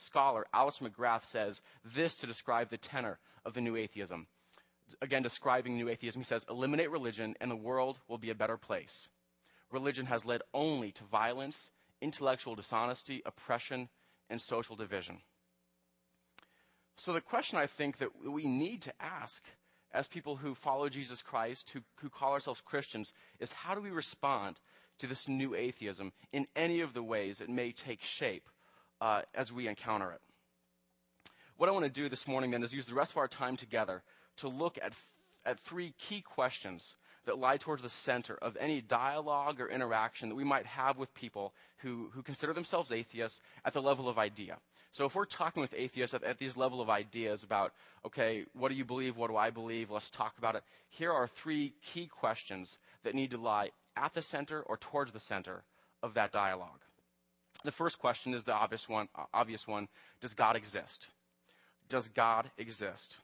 scholar 0.00 0.46
Alister 0.52 0.88
McGrath 0.88 1.24
says 1.24 1.62
this 1.84 2.16
to 2.16 2.26
describe 2.26 2.70
the 2.70 2.78
tenor 2.78 3.18
of 3.44 3.54
the 3.54 3.60
new 3.60 3.76
atheism. 3.76 4.26
Again, 5.00 5.22
describing 5.22 5.76
new 5.76 5.88
atheism, 5.88 6.20
he 6.20 6.24
says, 6.24 6.44
"Eliminate 6.48 6.90
religion, 6.90 7.36
and 7.40 7.50
the 7.50 7.56
world 7.56 8.00
will 8.08 8.18
be 8.18 8.30
a 8.30 8.34
better 8.34 8.56
place. 8.56 9.08
Religion 9.70 10.06
has 10.06 10.24
led 10.24 10.42
only 10.52 10.90
to 10.92 11.04
violence, 11.04 11.70
intellectual 12.00 12.56
dishonesty, 12.56 13.22
oppression, 13.24 13.88
and 14.28 14.42
social 14.42 14.74
division." 14.74 15.22
So 16.96 17.12
the 17.12 17.20
question 17.20 17.58
I 17.58 17.66
think 17.66 17.98
that 17.98 18.16
we 18.22 18.46
need 18.46 18.82
to 18.82 19.02
ask 19.02 19.44
as 19.92 20.06
people 20.06 20.36
who 20.36 20.54
follow 20.54 20.88
Jesus 20.88 21.22
Christ, 21.22 21.70
who, 21.70 21.80
who 21.96 22.10
call 22.10 22.32
ourselves 22.32 22.60
Christians, 22.60 23.12
is 23.38 23.52
how 23.52 23.74
do 23.74 23.80
we 23.80 23.90
respond 23.90 24.60
to 24.98 25.06
this 25.06 25.26
new 25.26 25.54
atheism 25.54 26.12
in 26.32 26.46
any 26.54 26.80
of 26.80 26.92
the 26.92 27.02
ways 27.02 27.40
it 27.40 27.48
may 27.48 27.72
take 27.72 28.02
shape 28.02 28.48
uh, 29.00 29.22
as 29.34 29.52
we 29.52 29.68
encounter 29.68 30.12
it? 30.12 30.20
what 31.60 31.68
I 31.68 31.72
want 31.72 31.84
to 31.84 31.90
do 31.90 32.08
this 32.08 32.26
morning 32.26 32.52
then 32.52 32.62
is 32.62 32.72
use 32.72 32.86
the 32.86 32.94
rest 32.94 33.10
of 33.10 33.18
our 33.18 33.28
time 33.28 33.54
together 33.54 34.02
to 34.38 34.48
look 34.48 34.78
at, 34.82 34.94
at 35.44 35.60
three 35.60 35.92
key 35.98 36.22
questions 36.22 36.96
that 37.26 37.38
lie 37.38 37.58
towards 37.58 37.82
the 37.82 37.90
center 37.90 38.38
of 38.40 38.56
any 38.58 38.80
dialogue 38.80 39.60
or 39.60 39.68
interaction 39.68 40.30
that 40.30 40.36
we 40.36 40.42
might 40.42 40.64
have 40.64 40.96
with 40.96 41.12
people 41.12 41.52
who, 41.82 42.08
who 42.14 42.22
consider 42.22 42.54
themselves 42.54 42.90
atheists 42.90 43.42
at 43.62 43.74
the 43.74 43.82
level 43.82 44.08
of 44.08 44.18
idea. 44.18 44.56
So 44.90 45.04
if 45.04 45.14
we're 45.14 45.26
talking 45.26 45.60
with 45.60 45.74
atheists 45.76 46.14
at, 46.14 46.24
at 46.24 46.38
these 46.38 46.56
level 46.56 46.80
of 46.80 46.88
ideas 46.88 47.42
about, 47.42 47.74
okay, 48.06 48.46
what 48.54 48.70
do 48.70 48.74
you 48.74 48.86
believe? 48.86 49.18
What 49.18 49.28
do 49.28 49.36
I 49.36 49.50
believe? 49.50 49.90
Let's 49.90 50.10
talk 50.10 50.38
about 50.38 50.54
it. 50.54 50.62
Here 50.88 51.12
are 51.12 51.28
three 51.28 51.74
key 51.82 52.06
questions 52.06 52.78
that 53.04 53.14
need 53.14 53.32
to 53.32 53.38
lie 53.38 53.72
at 53.98 54.14
the 54.14 54.22
center 54.22 54.62
or 54.62 54.78
towards 54.78 55.12
the 55.12 55.20
center 55.20 55.64
of 56.02 56.14
that 56.14 56.32
dialogue. 56.32 56.80
The 57.64 57.72
first 57.72 57.98
question 57.98 58.32
is 58.32 58.44
the 58.44 58.54
obvious 58.54 58.88
one, 58.88 59.08
obvious 59.34 59.66
one. 59.66 59.88
Does 60.20 60.34
God 60.34 60.56
exist? 60.56 61.08
Does 61.88 62.08
God 62.08 62.50
exist? 62.56 63.18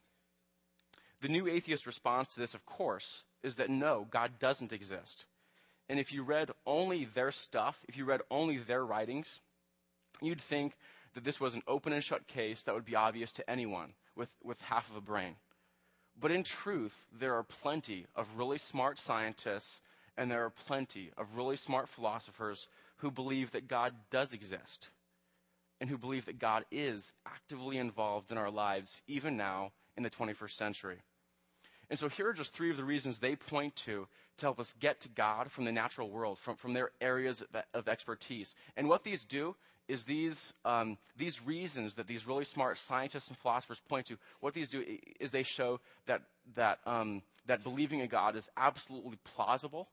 The 1.22 1.28
new 1.28 1.46
atheist 1.46 1.86
response 1.86 2.28
to 2.28 2.40
this, 2.40 2.52
of 2.52 2.66
course, 2.66 3.22
is 3.42 3.56
that 3.56 3.70
no, 3.70 4.06
God 4.10 4.38
doesn't 4.38 4.72
exist. 4.72 5.24
And 5.88 5.98
if 5.98 6.12
you 6.12 6.22
read 6.22 6.50
only 6.66 7.04
their 7.04 7.32
stuff, 7.32 7.80
if 7.88 7.96
you 7.96 8.04
read 8.04 8.20
only 8.30 8.58
their 8.58 8.84
writings, 8.84 9.40
you'd 10.20 10.40
think 10.40 10.76
that 11.14 11.24
this 11.24 11.40
was 11.40 11.54
an 11.54 11.62
open 11.66 11.92
and 11.92 12.04
shut 12.04 12.26
case 12.26 12.62
that 12.62 12.74
would 12.74 12.84
be 12.84 12.96
obvious 12.96 13.32
to 13.32 13.48
anyone 13.50 13.92
with, 14.14 14.34
with 14.42 14.60
half 14.62 14.90
of 14.90 14.96
a 14.96 15.00
brain. 15.00 15.36
But 16.18 16.32
in 16.32 16.42
truth, 16.42 17.06
there 17.12 17.34
are 17.34 17.42
plenty 17.42 18.06
of 18.14 18.36
really 18.36 18.58
smart 18.58 18.98
scientists 18.98 19.80
and 20.16 20.30
there 20.30 20.44
are 20.44 20.50
plenty 20.50 21.10
of 21.16 21.36
really 21.36 21.56
smart 21.56 21.88
philosophers 21.88 22.68
who 22.98 23.10
believe 23.10 23.52
that 23.52 23.68
God 23.68 23.94
does 24.10 24.32
exist 24.32 24.90
and 25.80 25.90
who 25.90 25.98
believe 25.98 26.24
that 26.26 26.38
God 26.38 26.64
is 26.70 27.12
actively 27.26 27.76
involved 27.78 28.32
in 28.32 28.38
our 28.38 28.50
lives, 28.50 29.02
even 29.06 29.36
now 29.36 29.72
in 29.96 30.02
the 30.02 30.10
21st 30.10 30.50
century. 30.50 30.98
And 31.88 31.98
so 31.98 32.08
here 32.08 32.28
are 32.28 32.32
just 32.32 32.52
three 32.52 32.70
of 32.70 32.76
the 32.76 32.84
reasons 32.84 33.18
they 33.18 33.36
point 33.36 33.76
to 33.76 34.08
to 34.38 34.46
help 34.46 34.58
us 34.58 34.74
get 34.80 35.00
to 35.00 35.08
God 35.08 35.50
from 35.50 35.64
the 35.64 35.72
natural 35.72 36.10
world, 36.10 36.38
from, 36.38 36.56
from 36.56 36.72
their 36.72 36.90
areas 37.00 37.42
of, 37.42 37.48
of 37.72 37.88
expertise. 37.88 38.54
And 38.76 38.88
what 38.88 39.04
these 39.04 39.24
do 39.24 39.56
is 39.88 40.04
these, 40.04 40.52
um, 40.64 40.98
these 41.16 41.44
reasons 41.44 41.94
that 41.94 42.06
these 42.06 42.26
really 42.26 42.44
smart 42.44 42.76
scientists 42.76 43.28
and 43.28 43.36
philosophers 43.36 43.80
point 43.88 44.06
to, 44.06 44.18
what 44.40 44.52
these 44.52 44.68
do 44.68 44.84
is 45.20 45.30
they 45.30 45.44
show 45.44 45.80
that, 46.06 46.22
that, 46.54 46.80
um, 46.86 47.22
that 47.46 47.62
believing 47.62 48.00
in 48.00 48.08
God 48.08 48.36
is 48.36 48.50
absolutely 48.56 49.16
plausible, 49.24 49.88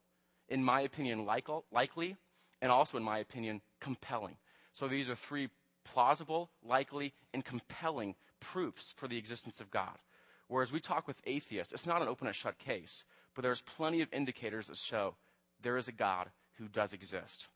in 0.50 0.64
my 0.64 0.82
opinion, 0.82 1.26
like, 1.26 1.48
likely, 1.72 2.18
and 2.64 2.72
also, 2.72 2.98
in 2.98 3.04
my 3.04 3.20
opinion, 3.20 3.60
compelling. 3.82 4.38
So 4.72 4.88
these 4.88 5.10
are 5.10 5.16
three 5.16 5.50
plausible, 5.84 6.50
likely, 6.66 7.14
and 7.34 7.44
compelling 7.44 8.16
proofs 8.40 8.94
for 8.96 9.10
the 9.10 9.18
existence 9.18 9.60
of 9.60 9.70
God. 9.70 9.98
Whereas 10.48 10.72
we 10.72 10.80
talk 10.80 11.06
with 11.06 11.22
atheists, 11.26 11.74
it's 11.74 11.86
not 11.86 12.02
an 12.02 12.08
open 12.08 12.26
and 12.26 12.36
shut 12.36 12.58
case, 12.58 13.04
but 13.36 13.42
there's 13.42 13.60
plenty 13.60 14.02
of 14.02 14.08
indicators 14.14 14.68
that 14.68 14.78
show 14.78 15.16
there 15.62 15.76
is 15.76 15.90
a 15.90 15.92
God 15.92 16.30
who 16.58 16.70
does 16.70 16.94
exist. 16.94 17.48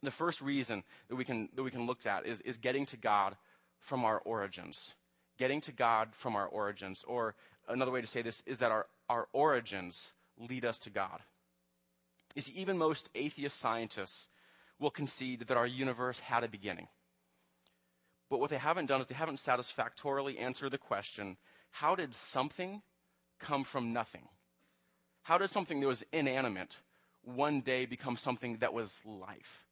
The 0.00 0.12
first 0.12 0.40
reason 0.40 0.84
that 1.08 1.16
we 1.16 1.24
can, 1.24 1.48
that 1.56 1.64
we 1.64 1.72
can 1.72 1.86
look 1.86 2.06
at 2.06 2.24
is, 2.24 2.40
is 2.42 2.56
getting 2.56 2.86
to 2.86 2.96
God 2.96 3.36
from 3.80 4.04
our 4.04 4.20
origins. 4.20 4.94
Getting 5.38 5.60
to 5.62 5.72
God 5.72 6.10
from 6.12 6.36
our 6.36 6.46
origins. 6.46 7.04
Or 7.08 7.34
another 7.68 7.90
way 7.90 8.00
to 8.00 8.06
say 8.06 8.22
this 8.22 8.44
is 8.46 8.60
that 8.60 8.70
our, 8.70 8.86
our 9.08 9.26
origins 9.32 10.12
lead 10.38 10.64
us 10.64 10.78
to 10.78 10.90
God. 10.90 11.20
You 12.36 12.42
see, 12.42 12.52
even 12.52 12.78
most 12.78 13.08
atheist 13.16 13.58
scientists 13.58 14.28
will 14.78 14.90
concede 14.90 15.40
that 15.40 15.56
our 15.56 15.66
universe 15.66 16.20
had 16.20 16.44
a 16.44 16.48
beginning. 16.48 16.88
But 18.28 18.40
what 18.40 18.50
they 18.50 18.58
haven't 18.58 18.86
done 18.86 19.00
is 19.00 19.06
they 19.06 19.14
haven't 19.14 19.40
satisfactorily 19.40 20.38
answered 20.38 20.70
the 20.70 20.78
question 20.78 21.36
how 21.70 21.94
did 21.94 22.14
something 22.14 22.82
come 23.38 23.64
from 23.64 23.92
nothing? 23.92 24.28
How 25.22 25.38
did 25.38 25.50
something 25.50 25.80
that 25.80 25.86
was 25.86 26.04
inanimate 26.12 26.78
one 27.22 27.60
day 27.60 27.84
become 27.84 28.16
something 28.16 28.58
that 28.58 28.72
was 28.72 29.02
life? 29.04 29.66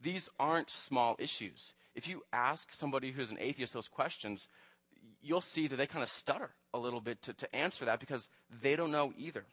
These 0.00 0.30
aren't 0.38 0.70
small 0.70 1.16
issues. 1.18 1.74
If 1.94 2.08
you 2.08 2.22
ask 2.32 2.72
somebody 2.72 3.10
who's 3.10 3.30
an 3.30 3.36
atheist 3.38 3.74
those 3.74 3.88
questions, 3.88 4.48
you'll 5.20 5.40
see 5.40 5.66
that 5.66 5.76
they 5.76 5.86
kind 5.86 6.02
of 6.02 6.08
stutter 6.08 6.50
a 6.72 6.78
little 6.78 7.00
bit 7.00 7.20
to, 7.22 7.34
to 7.34 7.54
answer 7.54 7.84
that 7.84 8.00
because 8.00 8.30
they 8.62 8.76
don't 8.76 8.90
know 8.92 9.12
either. 9.18 9.44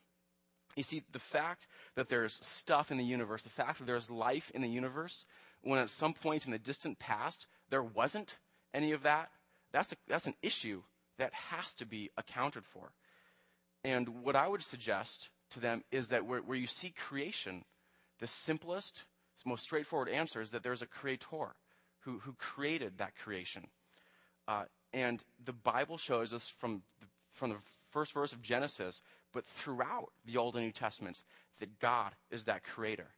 You 0.77 0.83
see, 0.83 1.01
the 1.11 1.19
fact 1.19 1.65
that 1.95 2.07
there's 2.07 2.33
stuff 2.33 2.91
in 2.91 2.97
the 2.97 3.03
universe, 3.03 3.41
the 3.41 3.49
fact 3.49 3.79
that 3.79 3.85
there's 3.85 4.11
life 4.11 4.51
in 4.53 4.61
the 4.61 4.69
universe, 4.69 5.25
when 5.63 5.79
at 5.79 5.89
some 5.89 6.13
point 6.13 6.45
in 6.45 6.51
the 6.51 6.59
distant 6.59 6.99
past 6.99 7.47
there 7.71 7.81
wasn't 7.81 8.37
any 8.75 8.91
of 8.91 9.01
that, 9.01 9.31
that's, 9.71 9.91
a, 9.91 9.95
that's 10.07 10.27
an 10.27 10.35
issue 10.43 10.83
that 11.17 11.33
has 11.33 11.73
to 11.73 11.85
be 11.85 12.11
accounted 12.15 12.63
for. 12.63 12.91
And 13.83 14.23
what 14.23 14.35
I 14.35 14.47
would 14.47 14.63
suggest 14.63 15.29
to 15.51 15.59
them 15.59 15.83
is 15.91 16.09
that 16.09 16.25
where, 16.25 16.41
where 16.41 16.57
you 16.57 16.67
see 16.67 16.91
creation, 16.91 17.65
the 18.19 18.27
simplest, 18.27 19.05
most 19.45 19.63
straightforward 19.63 20.09
answer 20.09 20.41
is 20.41 20.51
that 20.51 20.61
there's 20.61 20.83
a 20.83 20.87
creator 20.87 21.55
who, 22.01 22.19
who 22.19 22.33
created 22.33 22.99
that 22.99 23.15
creation. 23.15 23.67
Uh, 24.47 24.65
and 24.93 25.23
the 25.43 25.53
Bible 25.53 25.97
shows 25.97 26.33
us 26.33 26.49
from 26.49 26.83
the, 26.99 27.07
from 27.33 27.49
the 27.49 27.57
first 27.89 28.13
verse 28.13 28.31
of 28.31 28.41
Genesis, 28.41 29.01
but 29.33 29.45
throughout 29.45 30.11
the 30.25 30.37
Old 30.37 30.55
and 30.55 30.65
New 30.65 30.71
Testaments, 30.71 31.23
that 31.59 31.79
God 31.79 32.13
is 32.31 32.45
that 32.45 32.63
creator. 32.63 33.09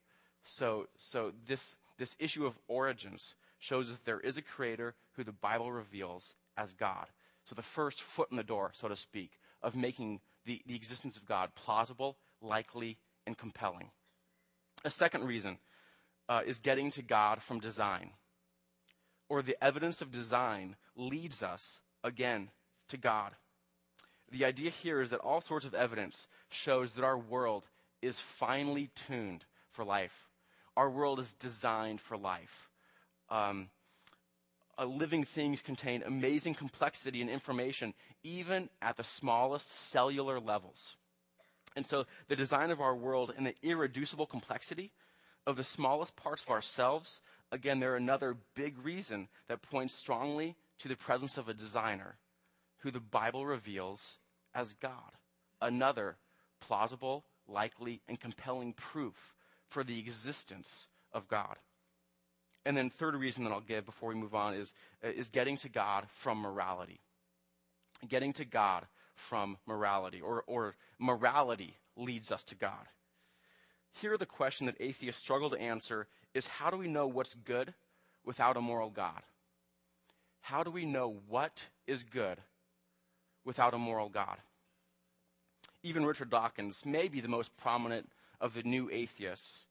So, 0.43 0.87
so 0.97 1.33
this, 1.45 1.75
this 1.97 2.15
issue 2.19 2.45
of 2.45 2.57
origins 2.67 3.35
shows 3.57 3.89
that 3.89 4.05
there 4.05 4.19
is 4.19 4.37
a 4.37 4.41
creator 4.41 4.95
who 5.13 5.23
the 5.23 5.31
Bible 5.31 5.71
reveals 5.71 6.35
as 6.57 6.73
God. 6.73 7.07
So 7.43 7.55
the 7.55 7.61
first 7.61 8.01
foot 8.01 8.29
in 8.31 8.37
the 8.37 8.43
door, 8.43 8.71
so 8.73 8.87
to 8.87 8.95
speak, 8.95 9.39
of 9.61 9.75
making 9.75 10.21
the, 10.45 10.61
the 10.65 10.75
existence 10.75 11.17
of 11.17 11.25
God 11.25 11.51
plausible, 11.55 12.17
likely, 12.41 12.97
and 13.25 13.37
compelling. 13.37 13.91
A 14.85 14.89
second 14.89 15.25
reason 15.25 15.57
uh, 16.29 16.41
is 16.45 16.59
getting 16.59 16.89
to 16.91 17.01
God 17.01 17.41
from 17.41 17.59
design. 17.59 18.11
Or 19.27 19.41
the 19.41 19.61
evidence 19.63 20.01
of 20.01 20.11
design 20.11 20.75
leads 20.95 21.43
us, 21.43 21.79
again, 22.03 22.49
to 22.87 22.97
God. 22.97 23.33
The 24.31 24.45
idea 24.45 24.69
here 24.69 25.01
is 25.01 25.09
that 25.09 25.19
all 25.19 25.41
sorts 25.41 25.65
of 25.65 25.73
evidence 25.73 26.27
shows 26.49 26.93
that 26.93 27.03
our 27.03 27.17
world 27.17 27.67
is 28.01 28.19
finely 28.19 28.89
tuned 28.95 29.45
for 29.71 29.83
life. 29.83 30.29
Our 30.77 30.89
world 30.89 31.19
is 31.19 31.33
designed 31.33 31.99
for 31.99 32.17
life. 32.17 32.69
Um, 33.29 33.69
uh, 34.77 34.85
living 34.85 35.23
things 35.23 35.61
contain 35.61 36.03
amazing 36.05 36.53
complexity 36.53 37.21
and 37.21 37.29
information, 37.29 37.93
even 38.23 38.69
at 38.81 38.97
the 38.97 39.03
smallest 39.03 39.71
cellular 39.71 40.39
levels. 40.39 40.95
And 41.75 41.85
so, 41.85 42.05
the 42.27 42.35
design 42.35 42.71
of 42.71 42.81
our 42.81 42.95
world 42.95 43.33
and 43.35 43.45
the 43.45 43.55
irreducible 43.61 44.25
complexity 44.25 44.91
of 45.45 45.55
the 45.55 45.63
smallest 45.63 46.15
parts 46.15 46.43
of 46.43 46.49
ourselves, 46.49 47.21
again, 47.51 47.79
they're 47.79 47.95
another 47.95 48.37
big 48.55 48.83
reason 48.83 49.27
that 49.47 49.61
points 49.61 49.93
strongly 49.93 50.55
to 50.79 50.87
the 50.87 50.95
presence 50.95 51.37
of 51.37 51.49
a 51.49 51.53
designer 51.53 52.17
who 52.79 52.91
the 52.91 52.99
Bible 52.99 53.45
reveals 53.45 54.17
as 54.53 54.73
God. 54.73 55.17
Another 55.61 56.17
plausible, 56.61 57.25
likely, 57.47 58.01
and 58.07 58.19
compelling 58.19 58.73
proof 58.73 59.35
for 59.67 59.83
the 59.83 59.99
existence 59.99 60.87
of 61.11 61.27
God. 61.27 61.57
And 62.65 62.75
then 62.75 62.89
third 62.89 63.15
reason 63.15 63.43
that 63.43 63.51
I'll 63.51 63.61
give 63.61 63.85
before 63.85 64.09
we 64.09 64.15
move 64.15 64.35
on 64.35 64.53
is, 64.53 64.73
uh, 65.03 65.09
is 65.09 65.29
getting 65.29 65.57
to 65.57 65.69
God 65.69 66.05
from 66.09 66.39
morality. 66.39 66.99
Getting 68.07 68.33
to 68.33 68.45
God 68.45 68.85
from 69.15 69.57
morality, 69.65 70.21
or, 70.21 70.43
or 70.47 70.75
morality 70.97 71.77
leads 71.97 72.31
us 72.31 72.43
to 72.45 72.55
God. 72.55 72.87
Here, 73.91 74.17
the 74.17 74.25
question 74.25 74.65
that 74.67 74.77
atheists 74.79 75.21
struggle 75.21 75.49
to 75.49 75.59
answer 75.59 76.07
is 76.33 76.47
how 76.47 76.69
do 76.69 76.77
we 76.77 76.87
know 76.87 77.07
what's 77.07 77.35
good 77.35 77.73
without 78.23 78.55
a 78.55 78.61
moral 78.61 78.89
God? 78.89 79.21
How 80.41 80.63
do 80.63 80.71
we 80.71 80.85
know 80.85 81.21
what 81.27 81.67
is 81.85 82.03
good 82.03 82.37
without 83.45 83.73
a 83.73 83.77
moral 83.77 84.09
God? 84.09 84.37
Even 85.83 86.05
Richard 86.05 86.29
Dawkins, 86.29 86.85
maybe 86.85 87.21
the 87.21 87.27
most 87.27 87.55
prominent 87.57 88.09
of 88.41 88.53
the 88.53 88.63
new 88.63 88.89
atheists, 88.91 89.65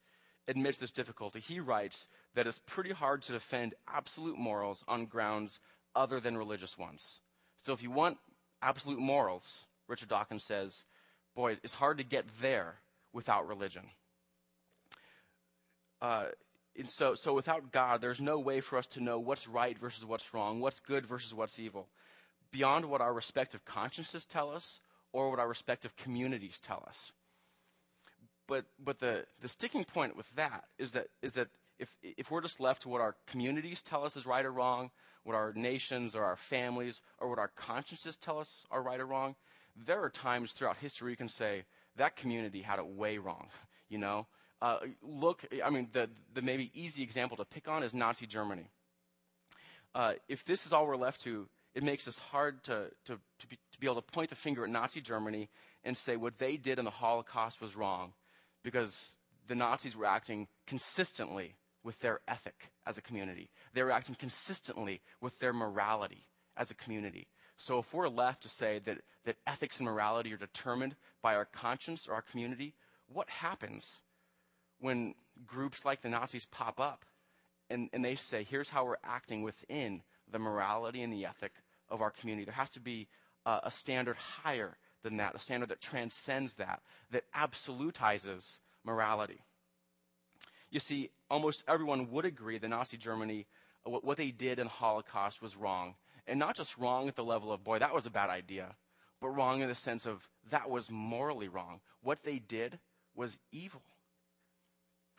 admits 0.47 0.79
this 0.79 0.91
difficulty. 0.91 1.41
He 1.41 1.61
writes 1.61 2.09
that 2.35 2.47
it's 2.47 2.59
pretty 2.59 2.93
hard 2.93 3.23
to 3.23 3.33
defend 3.33 3.75
absolute 3.87 4.39
morals 4.39 4.83
on 4.89 5.05
grounds 5.05 5.61
other 5.95 6.21
than 6.21 6.39
religious 6.39 6.79
ones. 6.79 7.21
So 7.63 7.73
if 7.73 7.83
you 7.83 7.91
want 7.91 8.19
absolute 8.63 8.99
morals, 8.99 9.65
Richard 9.87 10.09
Dawkins 10.09 10.45
says, 10.45 10.85
boy, 11.35 11.59
it's 11.63 11.75
hard 11.75 11.99
to 11.99 12.05
get 12.05 12.25
there 12.41 12.77
without 13.13 13.47
religion. 13.47 13.85
Uh, 16.01 16.27
and 16.77 16.89
so, 16.89 17.15
so 17.15 17.35
without 17.35 17.73
God, 17.73 18.01
there's 18.01 18.21
no 18.21 18.39
way 18.39 18.61
for 18.61 18.79
us 18.79 18.87
to 18.89 19.01
know 19.01 19.19
what's 19.19 19.49
right 19.49 19.77
versus 19.77 20.05
what's 20.05 20.33
wrong, 20.33 20.61
what's 20.61 20.81
good 20.81 21.05
versus 21.05 21.35
what's 21.35 21.59
evil, 21.59 21.89
beyond 22.51 22.87
what 22.87 23.01
our 23.01 23.13
respective 23.13 23.65
consciences 23.65 24.25
tell 24.25 24.51
us 24.51 24.81
or 25.13 25.31
what 25.31 25.39
our 25.39 25.49
respective 25.49 25.97
communities 25.97 26.59
tell 26.59 26.85
us. 26.87 27.13
But, 28.47 28.65
but 28.83 28.99
the, 28.99 29.27
the 29.41 29.49
sticking 29.49 29.85
point 29.85 30.17
with 30.17 30.35
that 30.37 30.65
is 30.79 30.93
that, 30.93 31.09
is 31.23 31.33
that 31.33 31.49
if, 31.79 31.95
if 32.03 32.31
we're 32.31 32.41
just 32.41 32.61
left 32.61 32.83
to 32.83 32.89
what 32.89 33.01
our 33.01 33.15
communities 33.27 33.83
tell 33.83 34.05
us 34.05 34.17
is 34.17 34.27
right 34.27 34.45
or 34.45 34.51
wrong, 34.51 34.91
what 35.23 35.37
our 35.37 35.53
nations 35.55 36.15
or 36.15 36.25
our 36.25 36.37
families 36.37 37.01
or 37.19 37.29
what 37.29 37.39
our 37.39 37.49
consciences 37.49 38.17
tell 38.17 38.39
us 38.39 38.65
are 38.71 38.83
right 38.83 39.01
or 39.01 39.07
wrong, 39.07 39.37
there 39.77 40.03
are 40.03 40.11
times 40.11 40.53
throughout 40.53 40.79
history 40.79 41.11
you 41.11 41.17
can 41.17 41.29
say, 41.29 41.65
that 41.97 42.17
community 42.17 42.63
had 42.63 42.79
it 42.79 42.87
way 42.87 43.19
wrong, 43.19 43.49
you 43.89 43.99
know? 43.99 44.27
Uh, 44.61 44.79
look, 45.03 45.45
I 45.65 45.71
mean, 45.71 45.89
the, 45.93 46.09
the 46.35 46.43
maybe 46.43 46.71
easy 46.75 47.03
example 47.03 47.37
to 47.37 47.45
pick 47.45 47.69
on 47.69 47.83
is 47.83 47.95
Nazi 47.95 48.27
Germany. 48.27 48.71
Uh, 49.95 50.15
if 50.29 50.45
this 50.45 50.67
is 50.67 50.73
all 50.73 50.87
we're 50.87 50.97
left 50.97 51.21
to, 51.23 51.49
it 51.79 51.85
makes 51.85 52.09
us 52.09 52.19
hard 52.19 52.65
to, 52.65 52.91
to, 53.05 53.21
to, 53.39 53.47
be, 53.47 53.57
to 53.71 53.79
be 53.79 53.87
able 53.87 54.03
to 54.03 54.13
point 54.13 54.31
the 54.31 54.35
finger 54.35 54.65
at 54.65 54.71
Nazi 54.71 55.01
Germany 55.01 55.49
and 55.85 55.97
say 55.97 56.17
what 56.17 56.39
they 56.39 56.57
did 56.57 56.77
in 56.81 56.85
the 56.85 56.91
Holocaust 56.91 57.61
was 57.61 57.77
wrong 57.77 58.15
because 58.65 59.15
the 59.47 59.55
Nazis 59.55 59.97
were 59.97 60.05
acting 60.05 60.49
consistently 60.67 61.55
with 61.85 62.01
their 62.01 62.19
ethic 62.27 62.73
as 62.85 62.99
a 62.99 63.01
community. 63.01 63.49
They 63.75 63.85
were 63.85 63.93
acting 63.93 64.17
consistently 64.17 65.03
with 65.21 65.39
their 65.39 65.53
morality 65.53 66.27
as 66.57 66.73
a 66.73 66.75
community. 66.75 67.29
So 67.57 67.79
if 67.79 67.95
we're 67.95 68.09
left 68.09 68.43
to 68.43 68.49
say 68.49 68.81
that, 68.85 68.99
that 69.25 69.37
ethics 69.47 69.79
and 69.79 69.87
morality 69.87 70.35
are 70.35 70.37
determined 70.37 70.97
by 71.23 71.37
our 71.37 71.45
conscience 71.45 72.09
or 72.09 72.15
our 72.15 72.23
community, 72.23 72.75
what 73.07 73.31
happens 73.31 73.99
when 74.81 75.15
groups 75.47 75.85
like 75.85 76.03
the 76.03 76.09
Nazis 76.09 76.45
pop 76.45 76.81
up 76.81 77.05
and, 77.71 77.89
and 77.93 78.05
they 78.05 78.17
say, 78.17 78.43
here's 78.43 78.71
how 78.71 78.85
we're 78.85 78.97
acting 79.05 79.43
within 79.43 80.03
the 80.29 80.41
morality 80.41 81.03
and 81.03 81.13
the 81.13 81.25
ethic 81.25 81.53
of 81.91 82.03
our 82.03 82.11
community? 82.11 82.45
There 82.45 82.55
has 82.55 82.71
to 82.71 82.81
be 82.81 83.09
a, 83.47 83.61
a 83.65 83.71
standard 83.71 84.17
higher 84.17 84.77
than 85.03 85.17
that, 85.19 85.35
a 85.35 85.39
standard 85.39 85.69
that 85.71 85.81
transcends 85.81 86.57
that, 86.57 86.83
that 87.11 87.25
absolutizes 87.33 88.59
morality. 88.85 89.41
You 90.71 90.81
see, 90.81 91.11
almost 91.31 91.65
everyone 91.67 92.11
would 92.11 92.25
agree 92.25 92.59
that 92.59 92.69
Nazi 92.69 92.97
Germany, 92.97 93.47
uh, 93.87 93.91
what, 93.91 94.05
what 94.05 94.17
they 94.17 94.31
did 94.31 94.59
in 94.59 94.67
the 94.67 94.71
Holocaust 94.71 95.41
was 95.41 95.57
wrong. 95.57 95.95
And 96.27 96.39
not 96.39 96.57
just 96.57 96.77
wrong 96.77 97.09
at 97.09 97.17
the 97.17 97.25
level 97.25 97.53
of, 97.53 97.65
boy, 97.65 97.79
that 97.79 97.95
was 97.95 98.05
a 98.05 98.11
bad 98.11 98.29
idea, 98.29 98.75
but 99.21 99.29
wrong 99.29 99.63
in 99.63 99.69
the 99.69 99.75
sense 99.75 100.05
of 100.05 100.29
that 100.51 100.69
was 100.69 100.91
morally 100.91 101.49
wrong. 101.49 101.81
What 102.03 102.23
they 102.23 102.39
did 102.39 102.79
was 103.15 103.39
evil. 103.51 103.83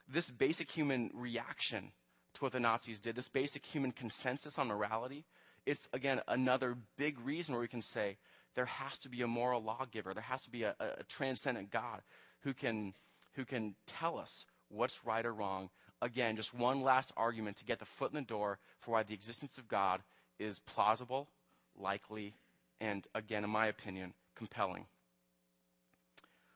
This 0.08 0.30
basic 0.30 0.70
human 0.70 1.12
reaction 1.14 1.92
to 2.36 2.42
what 2.42 2.52
the 2.52 2.60
Nazis 2.60 3.00
did, 3.00 3.16
this 3.16 3.28
basic 3.28 3.66
human 3.66 3.92
consensus 3.92 4.60
on 4.60 4.68
morality, 4.68 5.26
it's 5.70 5.88
again 5.94 6.22
another 6.28 6.76
big 6.98 7.20
reason 7.20 7.54
where 7.54 7.62
we 7.62 7.68
can 7.68 7.82
say 7.82 8.18
there 8.56 8.66
has 8.66 8.98
to 9.00 9.10
be 9.10 9.22
a 9.22 9.28
moral 9.28 9.62
lawgiver, 9.62 10.14
there 10.14 10.24
has 10.24 10.42
to 10.42 10.50
be 10.50 10.64
a, 10.64 10.76
a, 10.80 11.04
transcendent 11.04 11.72
God 11.72 12.02
who 12.42 12.54
can, 12.54 12.94
who 13.36 13.46
can 13.46 13.76
tell 13.86 14.18
us 14.18 14.46
what's 14.70 15.06
right 15.06 15.26
or 15.26 15.34
wrong. 15.34 15.70
Again, 16.02 16.36
just 16.36 16.54
one 16.54 16.82
last 16.82 17.12
argument 17.16 17.58
to 17.58 17.66
get 17.66 17.80
the 17.80 17.86
foot 17.86 18.12
in 18.12 18.16
the 18.16 18.22
door 18.22 18.60
for 18.80 18.92
why 18.92 19.04
the 19.04 19.14
existence 19.14 19.58
of 19.58 19.68
God 19.68 20.02
is 20.40 20.60
plausible, 20.60 21.30
likely, 21.78 22.34
and 22.82 23.06
again, 23.14 23.44
in 23.44 23.50
my 23.50 23.68
opinion, 23.68 24.14
compelling. 24.36 24.88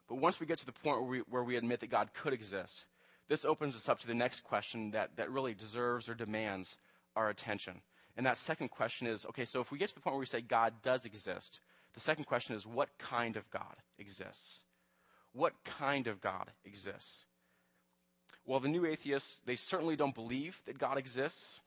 But 0.09 0.17
once 0.17 0.39
we 0.39 0.45
get 0.45 0.57
to 0.59 0.65
the 0.65 0.71
point 0.71 1.01
where 1.01 1.09
we, 1.09 1.19
where 1.19 1.43
we 1.43 1.57
admit 1.57 1.79
that 1.81 1.89
God 1.89 2.13
could 2.13 2.33
exist, 2.33 2.85
this 3.29 3.45
opens 3.45 3.75
us 3.75 3.87
up 3.87 3.99
to 3.99 4.07
the 4.07 4.13
next 4.13 4.43
question 4.43 4.91
that, 4.91 5.15
that 5.17 5.31
really 5.31 5.53
deserves 5.53 6.09
or 6.09 6.15
demands 6.15 6.75
our 7.15 7.29
attention. 7.29 7.81
And 8.15 8.25
that 8.25 8.37
second 8.37 8.69
question 8.69 9.07
is 9.07 9.25
okay, 9.27 9.45
so 9.45 9.61
if 9.61 9.71
we 9.71 9.77
get 9.77 9.89
to 9.89 9.95
the 9.95 10.01
point 10.01 10.13
where 10.13 10.19
we 10.19 10.25
say 10.25 10.41
God 10.41 10.73
does 10.81 11.05
exist, 11.05 11.59
the 11.93 11.99
second 11.99 12.25
question 12.25 12.55
is 12.55 12.65
what 12.65 12.89
kind 12.97 13.37
of 13.37 13.49
God 13.49 13.75
exists? 13.97 14.63
What 15.33 15.53
kind 15.63 16.07
of 16.07 16.21
God 16.21 16.51
exists? 16.63 17.25
Well, 18.45 18.59
the 18.59 18.67
new 18.67 18.85
atheists, 18.85 19.41
they 19.45 19.55
certainly 19.55 19.95
don't 19.95 20.13
believe 20.13 20.61
that 20.65 20.77
God 20.77 20.97
exists, 20.97 21.61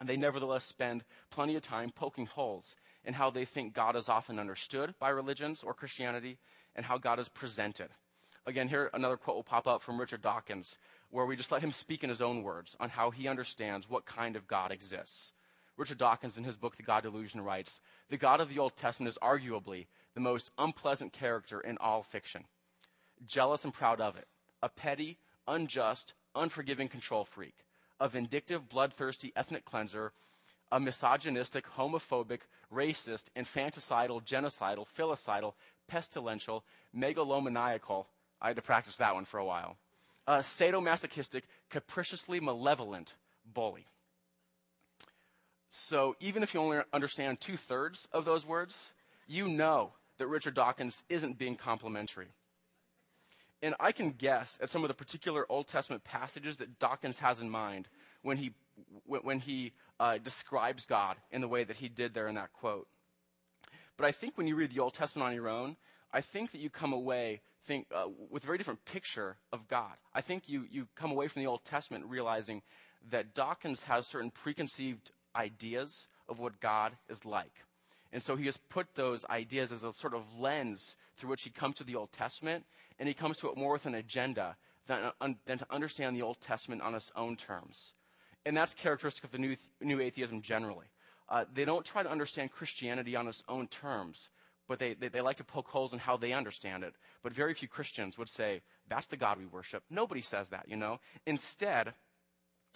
and 0.00 0.08
they 0.08 0.16
nevertheless 0.16 0.64
spend 0.64 1.04
plenty 1.30 1.56
of 1.56 1.62
time 1.62 1.90
poking 1.94 2.26
holes 2.26 2.74
in 3.04 3.14
how 3.14 3.30
they 3.30 3.44
think 3.44 3.74
God 3.74 3.96
is 3.96 4.08
often 4.08 4.38
understood 4.38 4.94
by 4.98 5.10
religions 5.10 5.62
or 5.62 5.74
Christianity 5.74 6.38
and 6.74 6.86
how 6.86 6.96
God 6.96 7.18
is 7.18 7.28
presented. 7.28 7.90
Again, 8.46 8.68
here 8.68 8.90
another 8.94 9.18
quote 9.18 9.36
will 9.36 9.42
pop 9.44 9.66
up 9.66 9.82
from 9.82 10.00
Richard 10.00 10.22
Dawkins, 10.22 10.78
where 11.10 11.26
we 11.26 11.36
just 11.36 11.52
let 11.52 11.62
him 11.62 11.72
speak 11.72 12.02
in 12.02 12.08
his 12.08 12.22
own 12.22 12.42
words 12.42 12.76
on 12.80 12.88
how 12.88 13.10
he 13.10 13.28
understands 13.28 13.90
what 13.90 14.06
kind 14.06 14.36
of 14.36 14.46
God 14.46 14.72
exists. 14.72 15.32
Richard 15.80 15.96
Dawkins, 15.96 16.36
in 16.36 16.44
his 16.44 16.58
book, 16.58 16.76
The 16.76 16.82
God 16.82 17.04
Delusion, 17.04 17.40
writes 17.40 17.80
The 18.10 18.18
God 18.18 18.42
of 18.42 18.50
the 18.50 18.58
Old 18.58 18.76
Testament 18.76 19.08
is 19.08 19.16
arguably 19.22 19.86
the 20.12 20.20
most 20.20 20.50
unpleasant 20.58 21.14
character 21.14 21.58
in 21.58 21.78
all 21.78 22.02
fiction. 22.02 22.44
Jealous 23.26 23.64
and 23.64 23.72
proud 23.72 23.98
of 23.98 24.14
it, 24.14 24.28
a 24.62 24.68
petty, 24.68 25.16
unjust, 25.48 26.12
unforgiving 26.34 26.88
control 26.88 27.24
freak, 27.24 27.64
a 27.98 28.10
vindictive, 28.10 28.68
bloodthirsty 28.68 29.32
ethnic 29.34 29.64
cleanser, 29.64 30.12
a 30.70 30.78
misogynistic, 30.78 31.64
homophobic, 31.78 32.40
racist, 32.70 33.24
infanticidal, 33.34 34.22
genocidal, 34.22 34.86
filicidal, 34.86 35.54
pestilential, 35.90 36.62
megalomaniacal. 36.94 38.04
I 38.42 38.48
had 38.48 38.56
to 38.56 38.62
practice 38.62 38.98
that 38.98 39.14
one 39.14 39.24
for 39.24 39.38
a 39.40 39.46
while. 39.46 39.78
A 40.26 40.40
sadomasochistic, 40.40 41.44
capriciously 41.70 42.38
malevolent 42.38 43.14
bully. 43.50 43.86
So 45.70 46.16
even 46.20 46.42
if 46.42 46.52
you 46.52 46.60
only 46.60 46.80
understand 46.92 47.40
two 47.40 47.56
thirds 47.56 48.08
of 48.12 48.24
those 48.24 48.44
words, 48.44 48.92
you 49.26 49.48
know 49.48 49.92
that 50.18 50.26
Richard 50.26 50.54
Dawkins 50.54 51.04
isn't 51.08 51.38
being 51.38 51.54
complimentary. 51.54 52.28
And 53.62 53.74
I 53.78 53.92
can 53.92 54.10
guess 54.10 54.58
at 54.60 54.68
some 54.68 54.82
of 54.82 54.88
the 54.88 54.94
particular 54.94 55.46
Old 55.48 55.68
Testament 55.68 56.02
passages 56.02 56.56
that 56.56 56.78
Dawkins 56.78 57.18
has 57.20 57.40
in 57.40 57.50
mind 57.50 57.88
when 58.22 58.36
he, 58.36 58.52
when 59.04 59.38
he 59.38 59.72
uh, 60.00 60.18
describes 60.18 60.86
God 60.86 61.16
in 61.30 61.40
the 61.40 61.48
way 61.48 61.64
that 61.64 61.76
he 61.76 61.88
did 61.88 62.14
there 62.14 62.26
in 62.26 62.34
that 62.34 62.52
quote. 62.52 62.88
But 63.96 64.06
I 64.06 64.12
think 64.12 64.36
when 64.36 64.46
you 64.46 64.56
read 64.56 64.72
the 64.72 64.80
Old 64.80 64.94
Testament 64.94 65.28
on 65.28 65.34
your 65.34 65.48
own, 65.48 65.76
I 66.12 66.22
think 66.22 66.52
that 66.52 66.58
you 66.58 66.70
come 66.70 66.92
away 66.92 67.42
think, 67.64 67.86
uh, 67.94 68.06
with 68.30 68.42
a 68.42 68.46
very 68.46 68.58
different 68.58 68.84
picture 68.84 69.36
of 69.52 69.68
God. 69.68 69.92
I 70.14 70.22
think 70.22 70.48
you, 70.48 70.64
you 70.70 70.88
come 70.96 71.10
away 71.10 71.28
from 71.28 71.42
the 71.42 71.48
Old 71.48 71.64
Testament 71.64 72.06
realizing 72.06 72.62
that 73.10 73.34
Dawkins 73.34 73.84
has 73.84 74.06
certain 74.06 74.30
preconceived 74.30 75.10
ideas 75.34 76.06
of 76.28 76.38
what 76.38 76.60
God 76.60 76.92
is 77.08 77.24
like. 77.24 77.64
And 78.12 78.22
so 78.22 78.36
he 78.36 78.46
has 78.46 78.56
put 78.56 78.94
those 78.94 79.24
ideas 79.26 79.70
as 79.70 79.84
a 79.84 79.92
sort 79.92 80.14
of 80.14 80.22
lens 80.38 80.96
through 81.16 81.30
which 81.30 81.42
he 81.42 81.50
comes 81.50 81.76
to 81.76 81.84
the 81.84 81.94
Old 81.94 82.12
Testament, 82.12 82.64
and 82.98 83.08
he 83.08 83.14
comes 83.14 83.36
to 83.38 83.48
it 83.48 83.56
more 83.56 83.74
with 83.74 83.86
an 83.86 83.94
agenda 83.94 84.56
than, 84.86 85.12
than 85.46 85.58
to 85.58 85.66
understand 85.70 86.16
the 86.16 86.22
Old 86.22 86.40
Testament 86.40 86.82
on 86.82 86.94
its 86.94 87.12
own 87.14 87.36
terms. 87.36 87.92
And 88.44 88.56
that's 88.56 88.74
characteristic 88.74 89.24
of 89.24 89.30
the 89.30 89.38
new, 89.38 89.56
new 89.80 90.00
atheism 90.00 90.40
generally. 90.40 90.86
Uh, 91.28 91.44
they 91.52 91.64
don't 91.64 91.84
try 91.84 92.02
to 92.02 92.10
understand 92.10 92.50
Christianity 92.50 93.14
on 93.14 93.28
its 93.28 93.44
own 93.48 93.68
terms, 93.68 94.30
but 94.66 94.78
they, 94.78 94.94
they, 94.94 95.08
they 95.08 95.20
like 95.20 95.36
to 95.36 95.44
poke 95.44 95.68
holes 95.68 95.92
in 95.92 95.98
how 96.00 96.16
they 96.16 96.32
understand 96.32 96.82
it. 96.82 96.94
But 97.22 97.32
very 97.32 97.54
few 97.54 97.68
Christians 97.68 98.18
would 98.18 98.28
say, 98.28 98.62
that's 98.88 99.06
the 99.06 99.16
God 99.16 99.38
we 99.38 99.46
worship. 99.46 99.84
Nobody 99.90 100.22
says 100.22 100.48
that, 100.48 100.66
you 100.68 100.76
know. 100.76 100.98
Instead, 101.26 101.94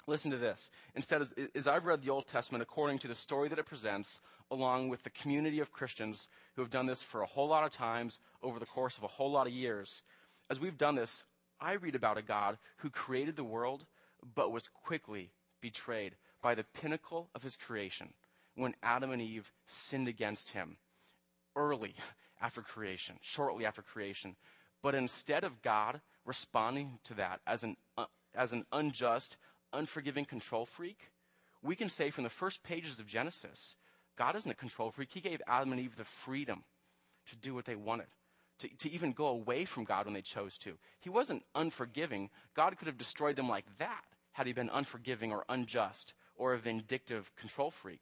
Listen 0.06 0.30
to 0.30 0.36
this. 0.36 0.70
Instead, 0.94 1.22
as, 1.22 1.34
as, 1.54 1.66
I've 1.66 1.86
read 1.86 2.02
the 2.02 2.10
Old 2.10 2.26
Testament 2.26 2.62
according 2.62 2.98
to 2.98 3.08
the 3.08 3.14
story 3.14 3.48
that 3.48 3.58
it 3.58 3.66
presents, 3.66 4.20
along 4.50 4.88
with 4.90 5.02
the 5.02 5.10
community 5.10 5.60
of 5.60 5.72
Christians 5.72 6.28
who 6.54 6.62
have 6.62 6.70
done 6.70 6.86
this 6.86 7.02
for 7.02 7.22
a 7.22 7.26
whole 7.26 7.48
lot 7.48 7.64
of 7.64 7.70
times 7.70 8.18
over 8.42 8.58
the 8.58 8.66
course 8.66 8.98
of 8.98 9.04
a 9.04 9.08
whole 9.08 9.30
lot 9.30 9.46
of 9.46 9.52
years, 9.52 10.02
as 10.50 10.60
we've 10.60 10.76
done 10.76 10.94
this, 10.94 11.24
I 11.60 11.72
read 11.72 11.94
about 11.94 12.18
a 12.18 12.22
God 12.22 12.58
who 12.78 12.90
created 12.90 13.36
the 13.36 13.44
world 13.44 13.86
but 14.34 14.52
was 14.52 14.68
quickly 14.68 15.30
betrayed 15.60 16.16
by 16.42 16.54
the 16.54 16.64
pinnacle 16.64 17.30
of 17.34 17.42
his 17.42 17.56
creation 17.56 18.12
when 18.54 18.74
Adam 18.82 19.10
and 19.10 19.22
Eve 19.22 19.52
sinned 19.66 20.08
against 20.08 20.50
him 20.50 20.76
early 21.56 21.94
after 22.40 22.60
creation, 22.60 23.16
shortly 23.22 23.64
after 23.64 23.82
creation. 23.82 24.36
But 24.82 24.94
instead 24.94 25.44
of 25.44 25.62
God 25.62 26.00
responding 26.24 26.98
to 27.04 27.14
that 27.14 27.40
as 27.46 27.62
an, 27.62 27.76
uh, 27.96 28.06
as 28.34 28.52
an 28.52 28.66
unjust, 28.72 29.36
unforgiving 29.74 30.24
control 30.24 30.66
freak, 30.66 31.10
we 31.62 31.76
can 31.76 31.88
say 31.88 32.10
from 32.10 32.24
the 32.24 32.30
first 32.30 32.62
pages 32.62 33.00
of 33.00 33.06
Genesis, 33.06 33.76
God 34.16 34.36
isn't 34.36 34.50
a 34.50 34.54
control 34.54 34.90
freak. 34.90 35.10
He 35.12 35.20
gave 35.20 35.42
Adam 35.46 35.72
and 35.72 35.80
Eve 35.80 35.96
the 35.96 36.04
freedom 36.04 36.64
to 37.26 37.36
do 37.36 37.54
what 37.54 37.64
they 37.64 37.74
wanted, 37.74 38.06
to, 38.60 38.68
to 38.78 38.90
even 38.90 39.12
go 39.12 39.26
away 39.26 39.64
from 39.64 39.84
God 39.84 40.04
when 40.04 40.14
they 40.14 40.22
chose 40.22 40.58
to. 40.58 40.78
He 41.00 41.10
wasn't 41.10 41.44
unforgiving. 41.54 42.30
God 42.54 42.76
could 42.76 42.86
have 42.86 42.98
destroyed 42.98 43.36
them 43.36 43.48
like 43.48 43.64
that 43.78 44.04
had 44.32 44.46
he 44.46 44.52
been 44.52 44.70
unforgiving 44.72 45.32
or 45.32 45.44
unjust 45.48 46.14
or 46.36 46.52
a 46.52 46.58
vindictive 46.58 47.34
control 47.36 47.70
freak. 47.70 48.00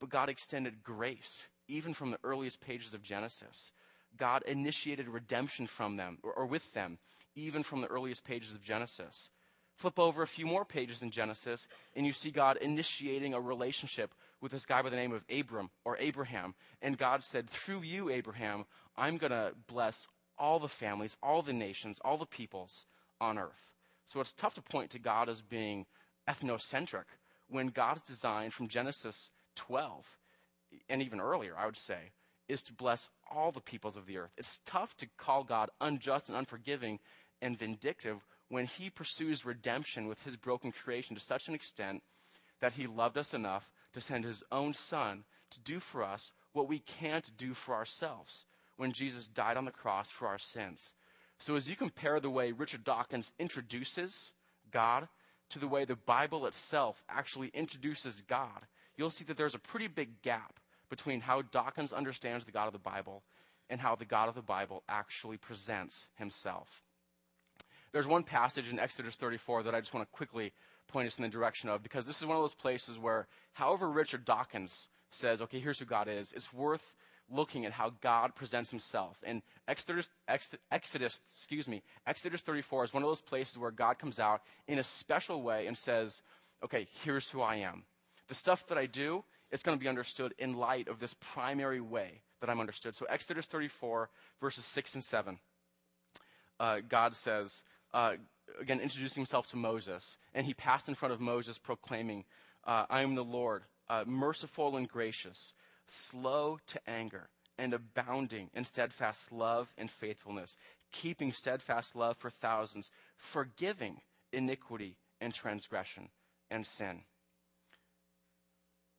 But 0.00 0.10
God 0.10 0.28
extended 0.28 0.82
grace, 0.82 1.48
even 1.68 1.94
from 1.94 2.10
the 2.10 2.20
earliest 2.22 2.60
pages 2.60 2.94
of 2.94 3.02
Genesis. 3.02 3.72
God 4.16 4.42
initiated 4.44 5.08
redemption 5.08 5.66
from 5.66 5.96
them 5.96 6.18
or, 6.22 6.32
or 6.32 6.46
with 6.46 6.72
them, 6.74 6.98
even 7.34 7.62
from 7.62 7.80
the 7.80 7.88
earliest 7.88 8.24
pages 8.24 8.54
of 8.54 8.62
Genesis. 8.62 9.30
Flip 9.76 9.98
over 9.98 10.22
a 10.22 10.26
few 10.26 10.46
more 10.46 10.64
pages 10.64 11.02
in 11.02 11.10
Genesis, 11.10 11.66
and 11.94 12.06
you 12.06 12.12
see 12.12 12.30
God 12.30 12.56
initiating 12.58 13.34
a 13.34 13.40
relationship 13.40 14.14
with 14.40 14.52
this 14.52 14.66
guy 14.66 14.82
by 14.82 14.90
the 14.90 14.96
name 14.96 15.12
of 15.12 15.24
Abram 15.30 15.70
or 15.84 15.96
Abraham. 15.98 16.54
And 16.80 16.96
God 16.96 17.24
said, 17.24 17.50
Through 17.50 17.82
you, 17.82 18.10
Abraham, 18.10 18.66
I'm 18.96 19.16
going 19.16 19.32
to 19.32 19.52
bless 19.66 20.08
all 20.38 20.58
the 20.58 20.68
families, 20.68 21.16
all 21.22 21.42
the 21.42 21.52
nations, 21.52 21.98
all 22.04 22.16
the 22.16 22.26
peoples 22.26 22.86
on 23.20 23.38
earth. 23.38 23.72
So 24.06 24.20
it's 24.20 24.32
tough 24.32 24.54
to 24.54 24.62
point 24.62 24.90
to 24.90 24.98
God 24.98 25.28
as 25.28 25.40
being 25.40 25.86
ethnocentric 26.28 27.04
when 27.48 27.68
God's 27.68 28.02
design 28.02 28.50
from 28.50 28.68
Genesis 28.68 29.30
12, 29.56 30.18
and 30.88 31.02
even 31.02 31.20
earlier, 31.20 31.54
I 31.56 31.66
would 31.66 31.76
say, 31.76 32.12
is 32.48 32.62
to 32.64 32.72
bless 32.72 33.08
all 33.30 33.52
the 33.52 33.60
peoples 33.60 33.96
of 33.96 34.06
the 34.06 34.18
earth. 34.18 34.32
It's 34.36 34.60
tough 34.66 34.96
to 34.98 35.06
call 35.16 35.44
God 35.44 35.70
unjust 35.80 36.28
and 36.28 36.36
unforgiving 36.36 36.98
and 37.40 37.58
vindictive 37.58 38.26
when 38.48 38.66
he 38.66 38.90
pursues 38.90 39.44
redemption 39.44 40.06
with 40.06 40.22
his 40.24 40.36
broken 40.36 40.70
creation 40.70 41.16
to 41.16 41.22
such 41.22 41.48
an 41.48 41.54
extent 41.54 42.02
that 42.60 42.74
he 42.74 42.86
loved 42.86 43.18
us 43.18 43.34
enough 43.34 43.70
to 43.92 44.00
send 44.00 44.24
his 44.24 44.42
own 44.52 44.74
son 44.74 45.24
to 45.50 45.60
do 45.60 45.80
for 45.80 46.02
us 46.02 46.32
what 46.52 46.68
we 46.68 46.78
can't 46.78 47.30
do 47.36 47.54
for 47.54 47.74
ourselves 47.74 48.44
when 48.76 48.92
Jesus 48.92 49.26
died 49.26 49.56
on 49.56 49.64
the 49.64 49.70
cross 49.70 50.10
for 50.10 50.26
our 50.26 50.38
sins. 50.38 50.94
So, 51.38 51.56
as 51.56 51.68
you 51.68 51.76
compare 51.76 52.20
the 52.20 52.30
way 52.30 52.52
Richard 52.52 52.84
Dawkins 52.84 53.32
introduces 53.38 54.32
God 54.70 55.08
to 55.50 55.58
the 55.58 55.68
way 55.68 55.84
the 55.84 55.96
Bible 55.96 56.46
itself 56.46 57.02
actually 57.08 57.50
introduces 57.54 58.22
God, 58.22 58.66
you'll 58.96 59.10
see 59.10 59.24
that 59.24 59.36
there's 59.36 59.54
a 59.54 59.58
pretty 59.58 59.88
big 59.88 60.22
gap 60.22 60.60
between 60.88 61.20
how 61.20 61.42
Dawkins 61.42 61.92
understands 61.92 62.44
the 62.44 62.52
God 62.52 62.66
of 62.66 62.72
the 62.72 62.78
Bible 62.78 63.22
and 63.68 63.80
how 63.80 63.94
the 63.94 64.04
God 64.04 64.28
of 64.28 64.34
the 64.34 64.42
Bible 64.42 64.82
actually 64.88 65.36
presents 65.36 66.08
himself. 66.16 66.83
There's 67.94 68.08
one 68.08 68.24
passage 68.24 68.72
in 68.72 68.80
Exodus 68.80 69.14
34 69.14 69.62
that 69.62 69.74
I 69.76 69.78
just 69.78 69.94
want 69.94 70.04
to 70.04 70.16
quickly 70.16 70.52
point 70.88 71.06
us 71.06 71.16
in 71.16 71.22
the 71.22 71.28
direction 71.28 71.68
of 71.68 71.80
because 71.80 72.08
this 72.08 72.18
is 72.18 72.26
one 72.26 72.36
of 72.36 72.42
those 72.42 72.52
places 72.52 72.98
where, 72.98 73.28
however 73.52 73.88
Richard 73.88 74.24
Dawkins 74.24 74.88
says, 75.12 75.40
okay, 75.40 75.60
here's 75.60 75.78
who 75.78 75.84
God 75.84 76.08
is, 76.08 76.32
it's 76.32 76.52
worth 76.52 76.96
looking 77.30 77.64
at 77.64 77.70
how 77.70 77.92
God 78.00 78.34
presents 78.34 78.70
himself. 78.70 79.22
And 79.24 79.42
Exodus, 79.68 80.10
Exodus, 80.26 81.20
excuse 81.24 81.68
me, 81.68 81.84
Exodus 82.04 82.40
34 82.40 82.86
is 82.86 82.92
one 82.92 83.04
of 83.04 83.08
those 83.08 83.20
places 83.20 83.58
where 83.58 83.70
God 83.70 84.00
comes 84.00 84.18
out 84.18 84.42
in 84.66 84.80
a 84.80 84.84
special 84.84 85.40
way 85.40 85.68
and 85.68 85.78
says, 85.78 86.24
okay, 86.64 86.88
here's 87.04 87.30
who 87.30 87.42
I 87.42 87.56
am. 87.58 87.84
The 88.26 88.34
stuff 88.34 88.66
that 88.66 88.76
I 88.76 88.86
do, 88.86 89.22
it's 89.52 89.62
going 89.62 89.78
to 89.78 89.82
be 89.82 89.88
understood 89.88 90.34
in 90.36 90.56
light 90.56 90.88
of 90.88 90.98
this 90.98 91.14
primary 91.14 91.80
way 91.80 92.22
that 92.40 92.50
I'm 92.50 92.58
understood. 92.58 92.96
So 92.96 93.06
Exodus 93.08 93.46
34, 93.46 94.10
verses 94.40 94.64
6 94.64 94.96
and 94.96 95.04
7, 95.04 95.38
uh, 96.58 96.80
God 96.88 97.14
says, 97.14 97.62
uh, 97.94 98.16
again, 98.60 98.80
introducing 98.80 99.22
himself 99.22 99.46
to 99.46 99.56
Moses, 99.56 100.18
and 100.34 100.44
he 100.44 100.52
passed 100.52 100.88
in 100.88 100.94
front 100.94 101.14
of 101.14 101.20
Moses 101.20 101.56
proclaiming, 101.56 102.24
uh, 102.64 102.84
I 102.90 103.02
am 103.02 103.14
the 103.14 103.24
Lord, 103.24 103.62
uh, 103.88 104.04
merciful 104.06 104.76
and 104.76 104.88
gracious, 104.88 105.54
slow 105.86 106.58
to 106.66 106.90
anger, 106.90 107.28
and 107.56 107.72
abounding 107.72 108.50
in 108.52 108.64
steadfast 108.64 109.30
love 109.30 109.72
and 109.78 109.90
faithfulness, 109.90 110.58
keeping 110.90 111.32
steadfast 111.32 111.94
love 111.94 112.16
for 112.16 112.30
thousands, 112.30 112.90
forgiving 113.16 114.00
iniquity 114.32 114.96
and 115.20 115.32
transgression 115.32 116.08
and 116.50 116.66
sin. 116.66 117.02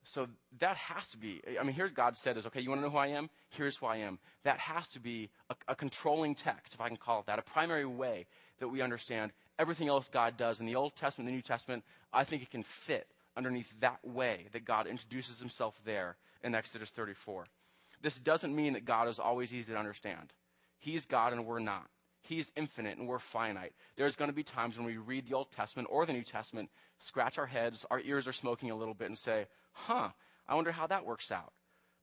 So 0.08 0.28
that 0.60 0.78
has 0.78 1.08
to 1.10 1.18
be, 1.18 1.41
I 1.60 1.63
mean, 1.63 1.76
here's 1.76 1.91
God 1.91 2.15
said 2.15 2.38
is, 2.38 2.46
okay, 2.46 2.62
you 2.62 2.70
want 2.70 2.80
to 2.82 2.86
know 2.86 2.91
who 2.91 2.98
I 2.98 3.08
am? 3.08 3.30
Here's 3.50 3.76
who 3.78 3.88
I 3.88 3.98
am. 3.98 4.20
That 4.44 4.60
has 4.60 4.88
to 4.89 5.00
be 5.00 5.32
a, 5.50 5.56
a, 5.70 5.76
controlling 5.76 6.36
text, 6.36 6.76
if 6.76 6.82
I 6.82 6.88
can 6.88 6.98
call 6.98 7.22
it 7.22 7.26
that, 7.26 7.39
a 7.39 7.41
primary 7.41 7.86
way 7.86 8.28
that 8.60 8.68
we 8.68 8.82
understand 8.82 9.32
everything 9.58 9.88
else 9.88 10.08
God 10.08 10.38
does 10.38 10.60
in 10.60 10.68
the 10.68 10.76
Old 10.76 10.96
Testament, 10.96 11.28
the 11.28 11.34
New 11.34 11.41
Testament. 11.41 11.84
I 12.13 12.24
think 12.24 12.44
it 12.44 12.52
can 12.52 12.62
fit 12.62 13.08
underneath 13.36 13.74
that 13.80 14.00
way 14.06 14.46
that 14.54 14.63
God 14.63 14.86
introduces 14.86 15.39
himself 15.39 15.82
there 15.84 16.18
in 16.44 16.54
Exodus 16.54 16.91
34. 16.91 17.48
This 18.02 18.20
doesn't 18.20 18.56
mean 18.56 18.74
that 18.74 18.86
God 18.86 19.08
is 19.08 19.18
always 19.18 19.54
easy 19.54 19.74
to 19.74 19.80
understand. 19.80 20.34
He's 20.78 21.08
God 21.08 21.34
and 21.34 21.48
we're 21.48 21.60
not. 21.60 21.88
He's 22.27 22.51
infinite 22.55 22.97
and 22.97 23.07
we're 23.07 23.19
finite. 23.19 23.73
There's 23.97 24.15
going 24.15 24.29
to 24.29 24.35
be 24.35 24.43
times 24.43 24.77
when 24.77 24.85
we 24.85 24.97
read 24.97 25.27
the 25.27 25.35
Old 25.35 25.51
Testament 25.51 25.88
or 25.91 26.05
the 26.05 26.13
New 26.13 26.23
Testament, 26.23 26.69
scratch 26.97 27.38
our 27.38 27.45
heads, 27.45 27.85
our 27.91 27.99
ears 27.99 28.27
are 28.27 28.33
smoking 28.33 28.71
a 28.71 28.75
little 28.75 28.95
bit, 28.95 29.07
and 29.07 29.17
say, 29.17 29.45
huh, 29.73 30.09
I 30.47 30.55
wonder 30.55 30.71
how 30.71 30.88
that 30.88 31.05
works 31.05 31.31
out. 31.31 31.53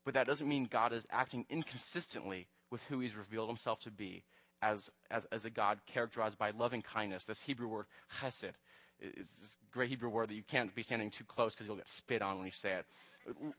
But 0.05 0.15
that 0.15 0.27
doesn't 0.27 0.49
mean 0.49 0.69
God 0.71 0.93
is 0.93 1.07
acting 1.11 1.45
inconsistently 1.51 2.47
with 2.71 2.85
who 2.85 3.01
he's 3.01 3.17
revealed 3.17 3.49
himself 3.49 3.81
to 3.81 3.91
be 3.91 4.23
as, 4.63 4.91
as, 5.11 5.25
as 5.27 5.45
a 5.45 5.51
God 5.51 5.81
characterized 5.87 6.39
by 6.39 6.51
loving 6.51 6.83
kindness, 6.83 7.25
this 7.25 7.43
Hebrew 7.43 7.69
word 7.69 7.87
chesed. 8.21 8.53
It's 9.01 9.35
this 9.35 9.57
great 9.73 9.89
Hebrew 9.89 10.09
word 10.09 10.31
that 10.31 10.35
you 10.35 10.45
can't 10.45 10.73
be 10.75 10.83
standing 10.83 11.11
too 11.11 11.25
close 11.25 11.55
because 11.55 11.67
you'll 11.67 11.77
get 11.77 11.89
spit 11.89 12.23
on 12.23 12.37
when 12.37 12.47
you 12.47 12.53
say 12.53 12.75
it. 12.75 12.87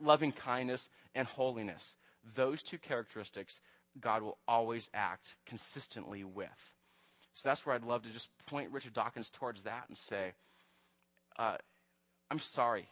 Loving 0.01 0.31
kindness 0.31 0.89
and 1.13 1.27
holiness. 1.27 1.97
Those 2.35 2.63
two 2.63 2.77
characteristics 2.77 3.59
God 3.99 4.23
will 4.23 4.37
always 4.47 4.89
act 4.93 5.35
consistently 5.45 6.23
with. 6.23 6.73
So 7.33 7.49
that's 7.49 7.65
where 7.65 7.75
I'd 7.75 7.83
love 7.83 8.03
to 8.03 8.09
just 8.09 8.29
point 8.47 8.71
Richard 8.71 8.93
Dawkins 8.93 9.29
towards 9.29 9.63
that 9.63 9.85
and 9.87 9.97
say, 9.97 10.33
uh, 11.37 11.57
I'm 12.29 12.39
sorry 12.39 12.87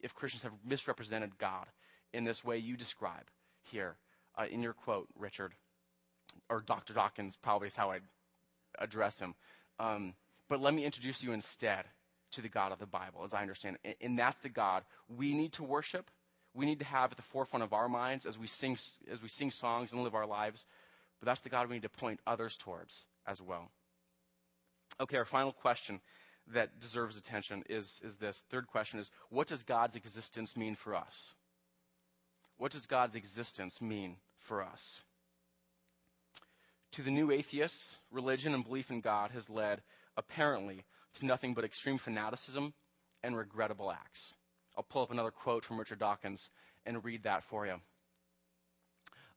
if 0.00 0.14
Christians 0.14 0.42
have 0.42 0.52
misrepresented 0.64 1.38
God 1.38 1.66
in 2.12 2.24
this 2.24 2.44
way 2.44 2.58
you 2.58 2.76
describe 2.76 3.30
here 3.62 3.96
uh, 4.36 4.46
in 4.50 4.62
your 4.62 4.72
quote, 4.72 5.08
Richard, 5.18 5.52
or 6.48 6.60
Dr. 6.60 6.92
Dawkins, 6.92 7.36
probably 7.36 7.68
is 7.68 7.76
how 7.76 7.90
I'd 7.90 8.02
address 8.78 9.20
him. 9.20 9.34
Um, 9.78 10.14
but 10.48 10.60
let 10.60 10.74
me 10.74 10.84
introduce 10.84 11.22
you 11.22 11.32
instead 11.32 11.84
to 12.32 12.40
the 12.40 12.48
God 12.48 12.72
of 12.72 12.78
the 12.78 12.86
Bible, 12.86 13.22
as 13.24 13.34
I 13.34 13.42
understand 13.42 13.78
it. 13.84 13.96
And 14.00 14.18
that's 14.18 14.38
the 14.38 14.48
God 14.48 14.84
we 15.08 15.34
need 15.34 15.52
to 15.54 15.62
worship. 15.62 16.10
We 16.54 16.66
need 16.66 16.80
to 16.80 16.84
have 16.84 17.10
at 17.10 17.16
the 17.16 17.22
forefront 17.22 17.62
of 17.62 17.72
our 17.72 17.88
minds 17.88 18.26
as 18.26 18.38
we 18.38 18.46
sing, 18.46 18.76
as 19.10 19.22
we 19.22 19.28
sing 19.28 19.50
songs 19.50 19.92
and 19.92 20.02
live 20.02 20.14
our 20.14 20.26
lives. 20.26 20.66
But 21.20 21.26
that's 21.26 21.40
the 21.40 21.48
God 21.48 21.68
we 21.68 21.76
need 21.76 21.82
to 21.82 21.88
point 21.88 22.20
others 22.26 22.56
towards 22.56 23.04
as 23.26 23.40
well. 23.40 23.70
Okay, 25.00 25.16
our 25.16 25.24
final 25.24 25.52
question 25.52 26.00
that 26.52 26.80
deserves 26.80 27.16
attention 27.16 27.62
is, 27.68 28.00
is 28.04 28.16
this. 28.16 28.44
Third 28.48 28.66
question 28.66 28.98
is 28.98 29.10
what 29.30 29.46
does 29.46 29.62
God's 29.62 29.96
existence 29.96 30.56
mean 30.56 30.74
for 30.74 30.94
us? 30.94 31.32
What 32.58 32.72
does 32.72 32.86
God's 32.86 33.16
existence 33.16 33.80
mean 33.80 34.16
for 34.36 34.62
us? 34.62 35.00
To 36.92 37.02
the 37.02 37.10
new 37.10 37.30
atheists, 37.30 37.98
religion 38.10 38.52
and 38.52 38.64
belief 38.64 38.90
in 38.90 39.00
God 39.00 39.30
has 39.30 39.48
led, 39.48 39.82
apparently, 40.16 40.84
to 41.14 41.26
nothing 41.26 41.54
but 41.54 41.64
extreme 41.64 41.98
fanaticism 41.98 42.74
and 43.22 43.36
regrettable 43.36 43.90
acts. 43.90 44.34
I'll 44.76 44.82
pull 44.82 45.02
up 45.02 45.10
another 45.10 45.30
quote 45.30 45.64
from 45.64 45.78
Richard 45.78 45.98
Dawkins 45.98 46.50
and 46.86 47.04
read 47.04 47.24
that 47.24 47.44
for 47.44 47.66
you. 47.66 47.80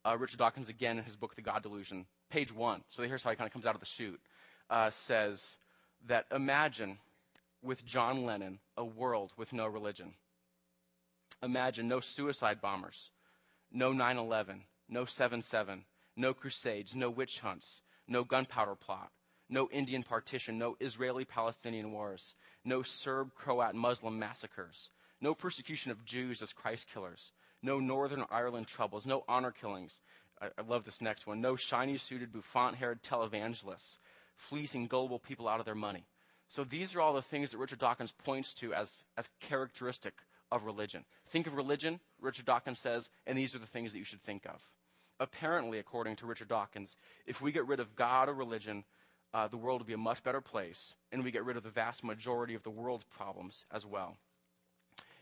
Uh, 0.06 0.18
Richard 0.18 0.38
Dawkins, 0.38 0.70
again, 0.70 0.98
in 0.98 1.04
his 1.04 1.16
book, 1.16 1.36
The 1.36 1.42
God 1.42 1.64
Delusion, 1.64 2.06
page 2.30 2.54
one, 2.54 2.84
so 2.90 3.04
here's 3.04 3.24
how 3.24 3.32
he 3.32 3.36
kind 3.36 3.48
of 3.48 3.54
comes 3.54 3.66
out 3.66 3.74
of 3.74 3.80
the 3.80 3.88
chute, 3.88 4.22
uh, 4.70 4.90
says, 4.92 5.58
that 6.08 6.26
imagine 6.32 7.00
with 7.64 7.86
John 7.86 8.26
Lennon 8.26 8.60
a 8.78 8.86
world 8.86 9.34
with 9.38 9.52
no 9.52 9.66
religion. 9.66 10.14
Imagine 11.42 11.88
no 11.88 12.00
suicide 12.00 12.62
bombers, 12.62 13.12
no 13.72 13.92
9 13.92 14.18
11, 14.18 14.62
no 14.88 15.06
7 15.06 15.42
7, 15.42 15.86
no 16.16 16.34
crusades, 16.34 16.96
no 16.96 17.10
witch 17.10 17.40
hunts, 17.40 17.82
no 18.08 18.24
gunpowder 18.24 18.76
plot, 18.76 19.12
no 19.50 19.68
Indian 19.72 20.04
partition, 20.04 20.58
no 20.58 20.78
Israeli 20.80 21.26
Palestinian 21.26 21.92
wars, 21.92 22.36
no 22.64 22.84
Serb 22.84 23.34
Croat 23.34 23.74
Muslim 23.74 24.18
massacres, 24.20 24.92
no 25.22 25.34
persecution 25.34 25.92
of 25.92 26.06
Jews 26.06 26.42
as 26.42 26.54
Christ 26.54 26.88
killers, 26.92 27.32
no 27.62 27.80
Northern 27.80 28.26
Ireland 28.30 28.68
troubles, 28.68 29.06
no 29.06 29.24
honor 29.28 29.52
killings. 29.52 30.02
I, 30.42 30.48
I 30.58 30.62
love 30.62 30.86
this 30.86 31.02
next 31.02 31.26
one. 31.26 31.42
No 31.42 31.56
shiny 31.56 31.98
suited, 31.98 32.32
bouffant 32.32 32.76
haired 32.76 33.02
televangelists 33.04 33.98
fleecing 34.36 34.88
gullible 34.88 35.20
people 35.20 35.48
out 35.48 35.60
of 35.60 35.66
their 35.66 35.76
money. 35.76 36.06
So 36.48 36.64
these 36.64 36.96
are 36.96 37.02
all 37.02 37.14
the 37.14 37.22
things 37.22 37.52
that 37.52 37.58
Richard 37.58 37.80
Dawkins 37.80 38.12
points 38.12 38.54
to 38.56 38.74
as, 38.74 39.04
as 39.18 39.30
characteristic 39.40 40.14
of 40.52 40.66
religion. 40.66 41.06
Think 41.28 41.48
of 41.48 41.56
religion, 41.56 42.00
Richard 42.22 42.46
Dawkins 42.46 42.80
says, 42.80 43.10
and 43.26 43.38
these 43.38 43.56
are 43.56 43.60
the 43.60 43.66
things 43.66 43.94
that 43.94 44.00
you 44.00 44.06
should 44.06 44.22
think 44.22 44.46
of. 44.46 44.70
Apparently, 45.20 45.80
according 45.80 46.18
to 46.18 46.26
Richard 46.26 46.50
Dawkins, 46.50 46.98
if 47.26 47.42
we 47.42 47.52
get 47.52 47.66
rid 47.66 47.80
of 47.80 47.96
God 47.96 48.30
or 48.30 48.34
religion, 48.34 48.84
uh, 49.34 49.48
the 49.48 49.58
world 49.58 49.82
will 49.82 49.88
be 49.88 49.94
a 49.94 49.98
much 49.98 50.24
better 50.24 50.42
place, 50.42 50.94
and 51.12 51.24
we 51.24 51.32
get 51.32 51.46
rid 51.46 51.58
of 51.58 51.64
the 51.64 51.70
vast 51.70 52.04
majority 52.04 52.54
of 52.54 52.64
the 52.64 52.70
world's 52.70 53.06
problems 53.06 53.66
as 53.72 53.86
well. 53.86 54.18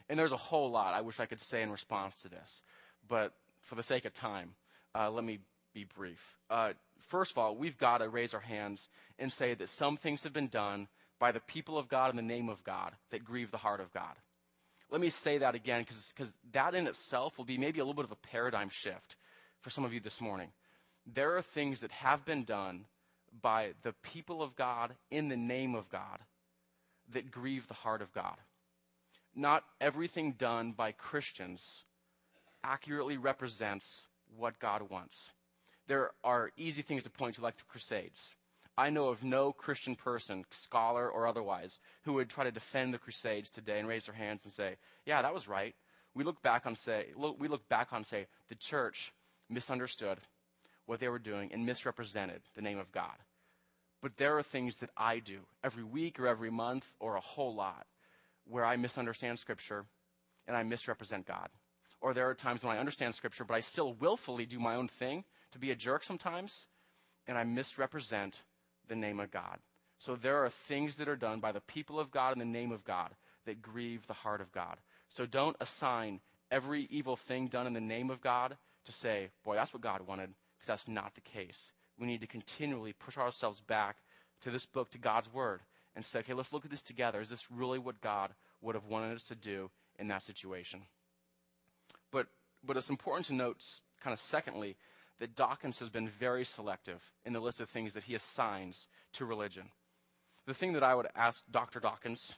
And 0.09 0.19
there's 0.19 0.31
a 0.31 0.37
whole 0.37 0.69
lot 0.69 0.93
I 0.93 1.01
wish 1.01 1.19
I 1.19 1.25
could 1.25 1.41
say 1.41 1.61
in 1.61 1.71
response 1.71 2.21
to 2.21 2.29
this, 2.29 2.61
but 3.07 3.33
for 3.61 3.75
the 3.75 3.83
sake 3.83 4.05
of 4.05 4.13
time, 4.13 4.55
uh, 4.95 5.09
let 5.09 5.23
me 5.23 5.39
be 5.73 5.85
brief. 5.85 6.37
Uh, 6.49 6.73
first 6.99 7.31
of 7.31 7.37
all, 7.37 7.55
we've 7.55 7.77
got 7.77 7.99
to 7.99 8.09
raise 8.09 8.33
our 8.33 8.39
hands 8.39 8.89
and 9.17 9.31
say 9.31 9.53
that 9.53 9.69
some 9.69 9.97
things 9.97 10.23
have 10.23 10.33
been 10.33 10.47
done 10.47 10.87
by 11.19 11.31
the 11.31 11.39
people 11.39 11.77
of 11.77 11.87
God 11.87 12.09
in 12.09 12.15
the 12.15 12.21
name 12.21 12.49
of 12.49 12.63
God 12.63 12.91
that 13.11 13.23
grieve 13.23 13.51
the 13.51 13.57
heart 13.57 13.79
of 13.79 13.93
God. 13.93 14.15
Let 14.91 15.01
me 15.01 15.09
say 15.09 15.39
that 15.39 15.55
again 15.55 15.81
because 15.81 16.35
that 16.51 16.75
in 16.75 16.85
itself 16.85 17.37
will 17.37 17.45
be 17.45 17.57
maybe 17.57 17.79
a 17.79 17.83
little 17.83 17.95
bit 17.95 18.05
of 18.05 18.11
a 18.11 18.27
paradigm 18.27 18.69
shift 18.69 19.15
for 19.61 19.69
some 19.69 19.85
of 19.85 19.93
you 19.93 19.99
this 19.99 20.21
morning. 20.21 20.49
There 21.11 21.35
are 21.35 21.41
things 21.41 21.81
that 21.81 21.91
have 21.91 22.25
been 22.25 22.43
done 22.43 22.85
by 23.41 23.71
the 23.81 23.93
people 24.03 24.43
of 24.43 24.55
God 24.55 24.93
in 25.09 25.29
the 25.29 25.37
name 25.37 25.73
of 25.75 25.89
God 25.89 26.19
that 27.11 27.31
grieve 27.31 27.67
the 27.67 27.73
heart 27.73 28.01
of 28.01 28.13
God. 28.13 28.35
Not 29.35 29.63
everything 29.81 30.33
done 30.33 30.73
by 30.73 30.91
Christians 30.91 31.83
accurately 32.63 33.17
represents 33.17 34.07
what 34.37 34.59
God 34.59 34.89
wants. 34.89 35.29
There 35.87 36.11
are 36.23 36.51
easy 36.55 36.81
things 36.81 37.03
to 37.03 37.09
point 37.09 37.35
to, 37.35 37.41
like 37.41 37.57
the 37.57 37.63
Crusades. 37.63 38.35
I 38.77 38.89
know 38.89 39.09
of 39.09 39.23
no 39.23 39.51
Christian 39.51 39.95
person, 39.95 40.45
scholar 40.49 41.09
or 41.09 41.27
otherwise, 41.27 41.79
who 42.03 42.13
would 42.13 42.29
try 42.29 42.43
to 42.43 42.51
defend 42.51 42.93
the 42.93 42.97
Crusades 42.97 43.49
today 43.49 43.79
and 43.79 43.87
raise 43.87 44.05
their 44.05 44.15
hands 44.15 44.45
and 44.45 44.53
say, 44.53 44.77
"Yeah, 45.05 45.21
that 45.21 45.33
was 45.33 45.47
right." 45.47 45.75
We 46.15 46.23
look 46.23 46.41
back 46.41 46.65
on 46.65 46.75
say, 46.75 47.07
look, 47.15 47.39
we 47.39 47.47
look 47.47 47.67
back 47.69 47.91
on 47.91 48.03
say, 48.03 48.27
the 48.47 48.55
church 48.55 49.13
misunderstood 49.49 50.19
what 50.85 50.99
they 50.99 51.09
were 51.09 51.19
doing 51.19 51.51
and 51.51 51.65
misrepresented 51.65 52.41
the 52.55 52.61
name 52.61 52.77
of 52.77 52.91
God. 52.91 53.17
But 54.01 54.17
there 54.17 54.37
are 54.37 54.43
things 54.43 54.77
that 54.77 54.91
I 54.97 55.19
do 55.19 55.47
every 55.63 55.83
week 55.83 56.19
or 56.19 56.27
every 56.27 56.51
month 56.51 56.93
or 56.99 57.15
a 57.15 57.21
whole 57.21 57.55
lot 57.55 57.87
where 58.45 58.65
I 58.65 58.75
misunderstand 58.75 59.39
Scripture 59.39 59.85
and 60.47 60.55
I 60.55 60.63
misrepresent 60.63 61.25
God. 61.25 61.49
Or 62.01 62.13
there 62.13 62.29
are 62.29 62.35
times 62.35 62.63
when 62.63 62.75
I 62.75 62.79
understand 62.79 63.15
Scripture, 63.15 63.45
but 63.45 63.55
I 63.55 63.61
still 63.61 63.93
willfully 63.93 64.45
do 64.45 64.59
my 64.59 64.75
own 64.75 64.87
thing 64.87 65.23
to 65.51 65.59
be 65.59 65.71
a 65.71 65.75
jerk 65.75 66.03
sometimes, 66.03 66.67
and 67.27 67.37
I 67.37 67.43
misrepresent 67.43 68.41
the 68.87 68.95
name 68.95 69.19
of 69.19 69.31
God. 69.31 69.59
So 69.99 70.15
there 70.15 70.43
are 70.43 70.49
things 70.49 70.97
that 70.97 71.07
are 71.07 71.15
done 71.15 71.39
by 71.39 71.53
the 71.53 71.61
people 71.61 71.99
of 71.99 72.11
God 72.11 72.33
in 72.33 72.39
the 72.39 72.45
name 72.45 72.73
of 72.73 72.83
God 72.83 73.15
that 73.45 73.61
grieve 73.61 74.07
the 74.07 74.13
heart 74.13 74.41
of 74.41 74.51
God. 74.51 74.79
So 75.07 75.25
don't 75.25 75.55
assign 75.61 76.19
every 76.51 76.87
evil 76.89 77.15
thing 77.15 77.47
done 77.47 77.67
in 77.67 77.73
the 77.73 77.79
name 77.79 78.09
of 78.09 78.19
God 78.19 78.57
to 78.83 78.91
say, 78.91 79.29
boy, 79.45 79.55
that's 79.55 79.73
what 79.73 79.81
God 79.81 80.05
wanted, 80.05 80.31
because 80.57 80.67
that's 80.67 80.87
not 80.87 81.15
the 81.15 81.21
case. 81.21 81.71
We 81.97 82.07
need 82.07 82.21
to 82.21 82.27
continually 82.27 82.91
push 82.91 83.17
ourselves 83.17 83.61
back 83.61 83.97
to 84.41 84.51
this 84.51 84.65
book, 84.65 84.89
to 84.91 84.97
God's 84.97 85.33
Word, 85.33 85.61
and 85.95 86.05
say, 86.05 86.19
okay, 86.19 86.33
let's 86.33 86.53
look 86.53 86.65
at 86.65 86.71
this 86.71 86.81
together. 86.81 87.21
Is 87.21 87.29
this 87.29 87.51
really 87.51 87.79
what 87.79 88.01
God 88.01 88.31
would 88.61 88.75
have 88.75 88.85
wanted 88.85 89.15
us 89.15 89.23
to 89.23 89.35
do 89.35 89.69
in 89.99 90.07
that 90.07 90.23
situation? 90.23 90.81
But, 92.11 92.27
but 92.63 92.77
it's 92.77 92.89
important 92.89 93.27
to 93.27 93.33
note, 93.33 93.63
kind 94.01 94.13
of 94.13 94.19
secondly, 94.19 94.75
that 95.19 95.35
Dawkins 95.35 95.79
has 95.79 95.89
been 95.89 96.07
very 96.07 96.45
selective 96.45 97.01
in 97.25 97.33
the 97.33 97.39
list 97.39 97.61
of 97.61 97.69
things 97.69 97.93
that 97.93 98.05
he 98.05 98.15
assigns 98.15 98.87
to 99.13 99.25
religion. 99.25 99.69
The 100.45 100.53
thing 100.53 100.73
that 100.73 100.83
I 100.83 100.95
would 100.95 101.07
ask 101.15 101.43
Dr. 101.49 101.79
Dawkins, 101.79 102.33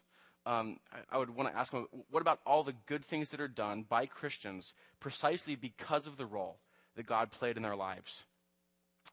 um, 0.45 0.77
I, 0.91 1.15
I 1.15 1.17
would 1.17 1.31
want 1.31 1.49
to 1.49 1.57
ask 1.57 1.71
him, 1.71 1.87
what 2.11 2.21
about 2.21 2.39
all 2.45 2.63
the 2.63 2.75
good 2.85 3.03
things 3.03 3.29
that 3.29 3.41
are 3.41 3.47
done 3.47 3.85
by 3.87 4.05
Christians 4.05 4.73
precisely 4.99 5.55
because 5.55 6.05
of 6.05 6.17
the 6.17 6.25
role 6.25 6.59
that 6.95 7.07
God 7.07 7.31
played 7.31 7.57
in 7.57 7.63
their 7.63 7.75
lives? 7.75 8.23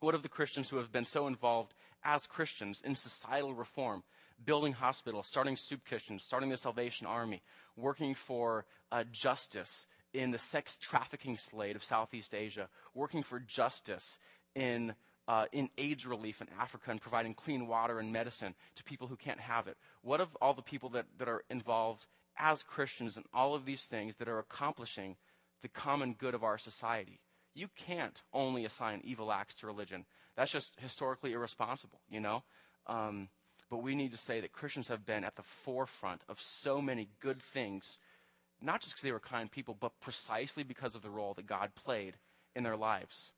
What 0.00 0.14
of 0.14 0.22
the 0.22 0.28
Christians 0.28 0.68
who 0.68 0.76
have 0.76 0.92
been 0.92 1.04
so 1.04 1.26
involved 1.26 1.74
as 2.04 2.26
Christians 2.26 2.82
in 2.84 2.96
societal 2.96 3.54
reform, 3.54 4.02
building 4.44 4.72
hospitals, 4.72 5.26
starting 5.26 5.56
soup 5.56 5.84
kitchens, 5.84 6.22
starting 6.22 6.48
the 6.48 6.56
Salvation 6.56 7.06
Army, 7.06 7.42
working 7.76 8.14
for 8.14 8.64
uh, 8.90 9.04
justice 9.10 9.86
in 10.12 10.30
the 10.30 10.38
sex 10.38 10.76
trafficking 10.76 11.38
slate 11.38 11.76
of 11.76 11.84
Southeast 11.84 12.34
Asia, 12.34 12.68
working 12.94 13.22
for 13.22 13.40
justice 13.40 14.18
in, 14.54 14.94
uh, 15.26 15.46
in 15.52 15.70
AIDS 15.78 16.06
relief 16.06 16.40
in 16.40 16.48
Africa 16.60 16.90
and 16.90 17.00
providing 17.00 17.34
clean 17.34 17.66
water 17.66 17.98
and 17.98 18.12
medicine 18.12 18.54
to 18.74 18.84
people 18.84 19.06
who 19.06 19.16
can't 19.16 19.40
have 19.40 19.66
it? 19.66 19.76
What 20.02 20.20
of 20.20 20.36
all 20.40 20.54
the 20.54 20.62
people 20.62 20.90
that, 20.90 21.06
that 21.18 21.28
are 21.28 21.44
involved 21.48 22.06
as 22.38 22.62
Christians 22.62 23.16
in 23.16 23.24
all 23.32 23.54
of 23.54 23.64
these 23.64 23.84
things 23.84 24.16
that 24.16 24.28
are 24.28 24.38
accomplishing 24.38 25.16
the 25.62 25.68
common 25.68 26.14
good 26.14 26.34
of 26.34 26.44
our 26.44 26.58
society? 26.58 27.20
You 27.54 27.68
can't 27.76 28.22
only 28.32 28.64
assign 28.64 29.02
evil 29.04 29.32
acts 29.32 29.54
to 29.56 29.66
religion. 29.66 30.06
That's 30.36 30.50
just 30.50 30.72
historically 30.80 31.32
irresponsible, 31.32 32.00
you 32.08 32.20
know? 32.20 32.42
Um, 32.86 33.28
but 33.72 33.82
we 33.82 33.94
need 33.94 34.10
to 34.12 34.18
say 34.18 34.38
that 34.38 34.52
Christians 34.52 34.88
have 34.88 35.06
been 35.06 35.24
at 35.24 35.36
the 35.36 35.42
forefront 35.42 36.20
of 36.28 36.38
so 36.38 36.82
many 36.82 37.08
good 37.20 37.40
things, 37.40 37.96
not 38.60 38.82
just 38.82 38.92
because 38.92 39.02
they 39.02 39.12
were 39.12 39.18
kind 39.18 39.50
people, 39.50 39.74
but 39.80 39.98
precisely 39.98 40.62
because 40.62 40.94
of 40.94 41.00
the 41.00 41.08
role 41.08 41.32
that 41.32 41.46
God 41.46 41.70
played 41.74 42.16
in 42.54 42.64
their 42.64 42.76
lives. 42.76 43.32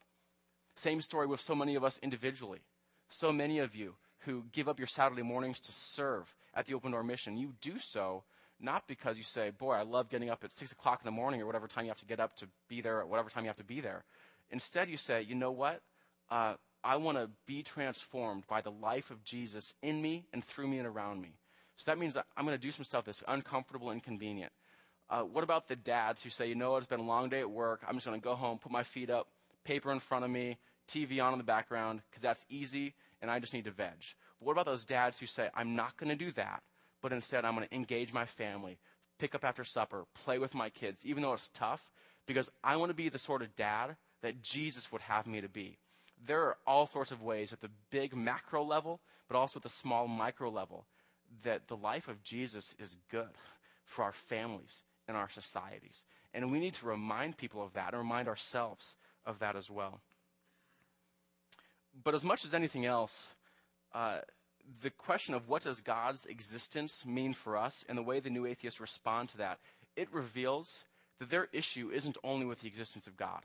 Same 0.74 1.00
story 1.00 1.28
with 1.28 1.38
so 1.38 1.54
many 1.54 1.76
of 1.76 1.84
us 1.84 2.00
individually. 2.02 2.62
So 3.08 3.30
many 3.30 3.60
of 3.60 3.76
you 3.76 3.94
who 4.24 4.46
give 4.50 4.68
up 4.68 4.80
your 4.80 4.88
Saturday 4.88 5.22
mornings 5.22 5.60
to 5.60 5.72
serve 5.72 6.34
at 6.52 6.66
the 6.66 6.74
Open 6.74 6.90
Door 6.90 7.04
Mission, 7.04 7.36
you 7.36 7.54
do 7.60 7.78
so 7.78 8.24
not 8.58 8.88
because 8.88 9.16
you 9.16 9.22
say, 9.22 9.50
Boy, 9.50 9.74
I 9.74 9.82
love 9.82 10.08
getting 10.08 10.30
up 10.30 10.42
at 10.42 10.52
6 10.52 10.72
o'clock 10.72 10.98
in 11.00 11.06
the 11.06 11.12
morning 11.12 11.42
or 11.42 11.46
whatever 11.46 11.68
time 11.68 11.84
you 11.84 11.90
have 11.90 12.00
to 12.00 12.06
get 12.06 12.18
up 12.18 12.34
to 12.38 12.48
be 12.68 12.80
there 12.80 13.00
at 13.00 13.06
whatever 13.06 13.30
time 13.30 13.44
you 13.44 13.50
have 13.50 13.56
to 13.58 13.62
be 13.62 13.80
there. 13.80 14.02
Instead, 14.50 14.90
you 14.90 14.96
say, 14.96 15.22
You 15.22 15.36
know 15.36 15.52
what? 15.52 15.80
Uh, 16.28 16.54
I 16.84 16.96
want 16.96 17.16
to 17.16 17.30
be 17.46 17.62
transformed 17.62 18.46
by 18.46 18.60
the 18.60 18.70
life 18.70 19.10
of 19.10 19.24
Jesus 19.24 19.74
in 19.82 20.02
me 20.02 20.26
and 20.34 20.44
through 20.44 20.68
me 20.68 20.78
and 20.78 20.86
around 20.86 21.22
me. 21.22 21.30
So 21.76 21.90
that 21.90 21.98
means 21.98 22.16
I'm 22.16 22.44
going 22.44 22.56
to 22.56 22.62
do 22.62 22.70
some 22.70 22.84
stuff 22.84 23.06
that's 23.06 23.24
uncomfortable 23.26 23.88
and 23.90 23.96
inconvenient. 23.96 24.52
Uh, 25.08 25.22
what 25.22 25.44
about 25.44 25.68
the 25.68 25.76
dads 25.76 26.22
who 26.22 26.30
say, 26.30 26.46
you 26.46 26.54
know 26.54 26.72
what, 26.72 26.78
it's 26.78 26.86
been 26.86 27.00
a 27.00 27.04
long 27.04 27.30
day 27.30 27.40
at 27.40 27.50
work. 27.50 27.82
I'm 27.88 27.94
just 27.94 28.06
going 28.06 28.20
to 28.20 28.24
go 28.24 28.34
home, 28.34 28.58
put 28.58 28.70
my 28.70 28.82
feet 28.82 29.10
up, 29.10 29.28
paper 29.64 29.90
in 29.92 29.98
front 29.98 30.24
of 30.24 30.30
me, 30.30 30.58
TV 30.86 31.24
on 31.24 31.32
in 31.32 31.38
the 31.38 31.44
background, 31.44 32.02
because 32.10 32.22
that's 32.22 32.44
easy 32.48 32.94
and 33.22 33.30
I 33.30 33.38
just 33.38 33.54
need 33.54 33.64
to 33.64 33.70
veg. 33.70 34.04
But 34.38 34.46
what 34.46 34.52
about 34.52 34.66
those 34.66 34.84
dads 34.84 35.18
who 35.18 35.26
say, 35.26 35.48
I'm 35.54 35.74
not 35.74 35.96
going 35.96 36.10
to 36.10 36.24
do 36.24 36.30
that, 36.32 36.62
but 37.00 37.12
instead 37.12 37.44
I'm 37.44 37.54
going 37.54 37.66
to 37.66 37.74
engage 37.74 38.12
my 38.12 38.26
family, 38.26 38.78
pick 39.18 39.34
up 39.34 39.44
after 39.44 39.64
supper, 39.64 40.04
play 40.14 40.38
with 40.38 40.54
my 40.54 40.68
kids, 40.68 41.00
even 41.04 41.22
though 41.22 41.32
it's 41.32 41.48
tough, 41.48 41.90
because 42.26 42.50
I 42.62 42.76
want 42.76 42.90
to 42.90 42.94
be 42.94 43.08
the 43.08 43.18
sort 43.18 43.42
of 43.42 43.56
dad 43.56 43.96
that 44.22 44.42
Jesus 44.42 44.92
would 44.92 45.02
have 45.02 45.26
me 45.26 45.40
to 45.40 45.48
be 45.48 45.78
there 46.26 46.42
are 46.42 46.56
all 46.66 46.86
sorts 46.86 47.10
of 47.10 47.22
ways 47.22 47.52
at 47.52 47.60
the 47.60 47.70
big 47.90 48.14
macro 48.14 48.62
level, 48.62 49.00
but 49.28 49.36
also 49.36 49.58
at 49.58 49.62
the 49.62 49.68
small 49.68 50.06
micro 50.06 50.50
level, 50.50 50.86
that 51.42 51.68
the 51.68 51.76
life 51.76 52.08
of 52.08 52.22
Jesus 52.22 52.74
is 52.78 52.96
good 53.10 53.30
for 53.84 54.04
our 54.04 54.12
families 54.12 54.82
and 55.06 55.16
our 55.16 55.28
societies. 55.28 56.04
And 56.32 56.50
we 56.50 56.60
need 56.60 56.74
to 56.74 56.86
remind 56.86 57.36
people 57.36 57.62
of 57.62 57.72
that 57.74 57.92
and 57.92 57.98
remind 57.98 58.28
ourselves 58.28 58.96
of 59.26 59.38
that 59.38 59.56
as 59.56 59.70
well. 59.70 60.00
But 62.02 62.14
as 62.14 62.24
much 62.24 62.44
as 62.44 62.54
anything 62.54 62.86
else, 62.86 63.32
uh, 63.94 64.18
the 64.82 64.90
question 64.90 65.34
of 65.34 65.48
what 65.48 65.62
does 65.62 65.80
God's 65.80 66.26
existence 66.26 67.04
mean 67.06 67.34
for 67.34 67.56
us 67.56 67.84
and 67.88 67.96
the 67.96 68.02
way 68.02 68.18
the 68.18 68.30
new 68.30 68.46
atheists 68.46 68.80
respond 68.80 69.28
to 69.30 69.36
that, 69.38 69.58
it 69.94 70.08
reveals 70.12 70.84
that 71.18 71.30
their 71.30 71.48
issue 71.52 71.90
isn't 71.90 72.18
only 72.24 72.46
with 72.46 72.60
the 72.60 72.68
existence 72.68 73.06
of 73.06 73.16
God 73.16 73.42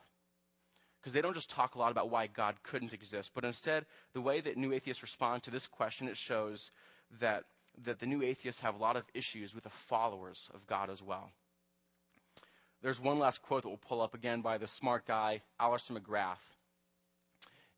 because 0.99 1.13
they 1.13 1.21
don't 1.21 1.35
just 1.35 1.49
talk 1.49 1.75
a 1.75 1.79
lot 1.79 1.91
about 1.91 2.09
why 2.09 2.27
God 2.27 2.55
couldn't 2.63 2.93
exist, 2.93 3.31
but 3.33 3.45
instead, 3.45 3.85
the 4.13 4.21
way 4.21 4.41
that 4.41 4.57
new 4.57 4.73
atheists 4.73 5.01
respond 5.01 5.43
to 5.43 5.51
this 5.51 5.67
question, 5.67 6.07
it 6.07 6.17
shows 6.17 6.71
that, 7.19 7.45
that 7.83 7.99
the 7.99 8.05
new 8.05 8.21
atheists 8.21 8.61
have 8.61 8.75
a 8.75 8.79
lot 8.79 8.97
of 8.97 9.05
issues 9.13 9.55
with 9.55 9.63
the 9.63 9.69
followers 9.69 10.49
of 10.53 10.67
God 10.67 10.89
as 10.89 11.01
well. 11.01 11.31
There's 12.81 12.99
one 12.99 13.19
last 13.19 13.41
quote 13.41 13.63
that 13.63 13.69
we'll 13.69 13.77
pull 13.77 14.01
up 14.01 14.13
again 14.13 14.41
by 14.41 14.57
the 14.57 14.67
smart 14.67 15.05
guy, 15.05 15.41
Alister 15.59 15.93
McGrath. 15.93 16.37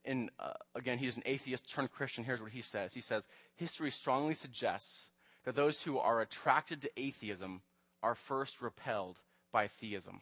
And 0.06 0.30
uh, 0.40 0.54
again, 0.76 0.98
he's 0.98 1.18
an 1.18 1.24
atheist 1.26 1.72
turned 1.72 1.92
Christian. 1.92 2.24
Here's 2.24 2.42
what 2.42 2.52
he 2.52 2.62
says 2.62 2.94
He 2.94 3.02
says, 3.02 3.28
History 3.56 3.92
strongly 3.92 4.34
suggests 4.34 5.10
that 5.44 5.56
those 5.56 5.82
who 5.82 5.98
are 5.98 6.22
attracted 6.22 6.82
to 6.82 7.00
atheism 7.00 7.62
are 8.04 8.16
first 8.16 8.62
repelled 8.62 9.20
by 9.52 9.68
theism. 9.68 10.22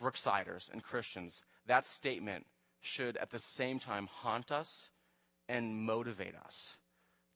Brooksiders 0.00 0.70
and 0.70 0.82
Christians 0.82 1.42
that 1.66 1.86
statement 1.86 2.46
should 2.80 3.16
at 3.16 3.30
the 3.30 3.38
same 3.38 3.78
time 3.78 4.08
haunt 4.10 4.50
us 4.50 4.90
and 5.48 5.76
motivate 5.76 6.34
us 6.34 6.76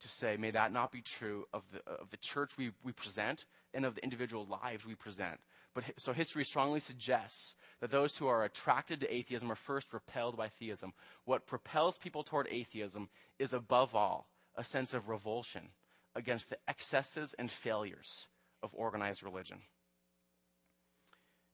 to 0.00 0.08
say, 0.08 0.36
may 0.36 0.50
that 0.50 0.72
not 0.72 0.92
be 0.92 1.00
true 1.00 1.46
of 1.52 1.62
the, 1.72 1.80
of 1.90 2.10
the 2.10 2.16
church 2.18 2.58
we, 2.58 2.72
we 2.82 2.92
present 2.92 3.46
and 3.72 3.84
of 3.84 3.94
the 3.94 4.04
individual 4.04 4.46
lives 4.62 4.84
we 4.84 4.94
present. 4.94 5.40
But 5.74 5.84
so 5.98 6.12
history 6.12 6.44
strongly 6.44 6.80
suggests 6.80 7.54
that 7.80 7.90
those 7.90 8.16
who 8.16 8.26
are 8.26 8.44
attracted 8.44 9.00
to 9.00 9.14
atheism 9.14 9.50
are 9.50 9.56
first 9.56 9.92
repelled 9.92 10.36
by 10.36 10.48
theism. 10.48 10.92
What 11.24 11.46
propels 11.46 11.98
people 11.98 12.22
toward 12.22 12.48
atheism 12.50 13.08
is 13.38 13.52
above 13.52 13.94
all 13.94 14.28
a 14.54 14.64
sense 14.64 14.94
of 14.94 15.08
revulsion 15.08 15.70
against 16.14 16.50
the 16.50 16.58
excesses 16.66 17.34
and 17.38 17.50
failures 17.50 18.26
of 18.62 18.70
organized 18.72 19.22
religion. 19.22 19.58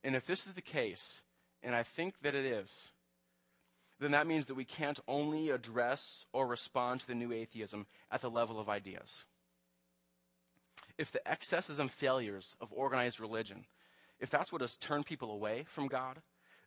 And 0.04 0.14
if 0.14 0.26
this 0.26 0.46
is 0.46 0.52
the 0.52 0.62
case, 0.62 1.22
and 1.62 1.74
I 1.74 1.82
think 1.82 2.20
that 2.22 2.34
it 2.34 2.44
is, 2.44 2.88
then 4.00 4.12
that 4.12 4.26
means 4.26 4.46
that 4.46 4.54
we 4.54 4.64
can't 4.64 4.98
only 5.06 5.50
address 5.50 6.24
or 6.32 6.46
respond 6.46 7.00
to 7.00 7.06
the 7.06 7.14
new 7.14 7.32
atheism 7.32 7.86
at 8.10 8.20
the 8.20 8.30
level 8.30 8.58
of 8.58 8.68
ideas. 8.68 9.24
If 10.98 11.12
the 11.12 11.26
excesses 11.26 11.78
and 11.78 11.90
failures 11.90 12.56
of 12.60 12.72
organized 12.72 13.20
religion, 13.20 13.64
if 14.18 14.28
that's 14.28 14.50
what 14.50 14.60
has 14.60 14.76
turned 14.76 15.06
people 15.06 15.30
away 15.30 15.64
from 15.68 15.86
God, 15.86 16.20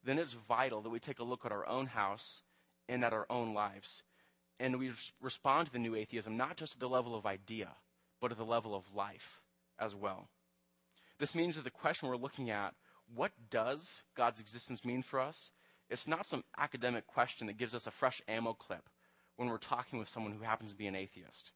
then 0.03 0.17
it's 0.17 0.33
vital 0.33 0.81
that 0.81 0.89
we 0.89 0.99
take 0.99 1.19
a 1.19 1.23
look 1.23 1.45
at 1.45 1.51
our 1.51 1.67
own 1.67 1.87
house 1.87 2.41
and 2.87 3.03
at 3.03 3.13
our 3.13 3.25
own 3.29 3.53
lives. 3.53 4.03
And 4.59 4.79
we 4.79 4.91
respond 5.21 5.67
to 5.67 5.73
the 5.73 5.79
new 5.79 5.95
atheism 5.95 6.37
not 6.37 6.57
just 6.57 6.75
at 6.75 6.79
the 6.79 6.89
level 6.89 7.15
of 7.15 7.25
idea, 7.25 7.69
but 8.21 8.31
at 8.31 8.37
the 8.37 8.45
level 8.45 8.73
of 8.73 8.95
life 8.95 9.41
as 9.77 9.93
well. 9.93 10.29
This 11.19 11.35
means 11.35 11.55
that 11.55 11.63
the 11.63 11.69
question 11.69 12.07
we're 12.07 12.15
looking 12.15 12.49
at 12.49 12.73
what 13.13 13.31
does 13.49 14.03
God's 14.15 14.39
existence 14.39 14.85
mean 14.85 15.01
for 15.01 15.19
us? 15.19 15.51
It's 15.89 16.07
not 16.07 16.25
some 16.25 16.43
academic 16.57 17.05
question 17.05 17.47
that 17.47 17.57
gives 17.57 17.75
us 17.75 17.87
a 17.87 17.91
fresh 17.91 18.21
ammo 18.27 18.53
clip 18.53 18.89
when 19.35 19.49
we're 19.49 19.57
talking 19.57 19.99
with 19.99 20.09
someone 20.09 20.33
who 20.33 20.43
happens 20.43 20.71
to 20.71 20.77
be 20.77 20.87
an 20.87 20.95
atheist. 20.95 21.51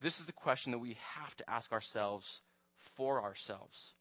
This 0.00 0.18
is 0.18 0.26
the 0.26 0.32
question 0.32 0.72
that 0.72 0.78
we 0.78 0.96
have 1.16 1.36
to 1.36 1.50
ask 1.50 1.72
ourselves 1.72 2.40
for 2.76 3.22
ourselves. 3.22 3.92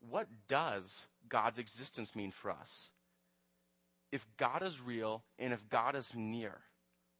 What 0.00 0.28
does 0.46 1.06
God's 1.28 1.58
existence 1.58 2.14
mean 2.14 2.30
for 2.30 2.50
us? 2.50 2.90
If 4.12 4.26
God 4.36 4.62
is 4.62 4.80
real 4.80 5.24
and 5.38 5.52
if 5.52 5.68
God 5.68 5.96
is 5.96 6.14
near, 6.14 6.60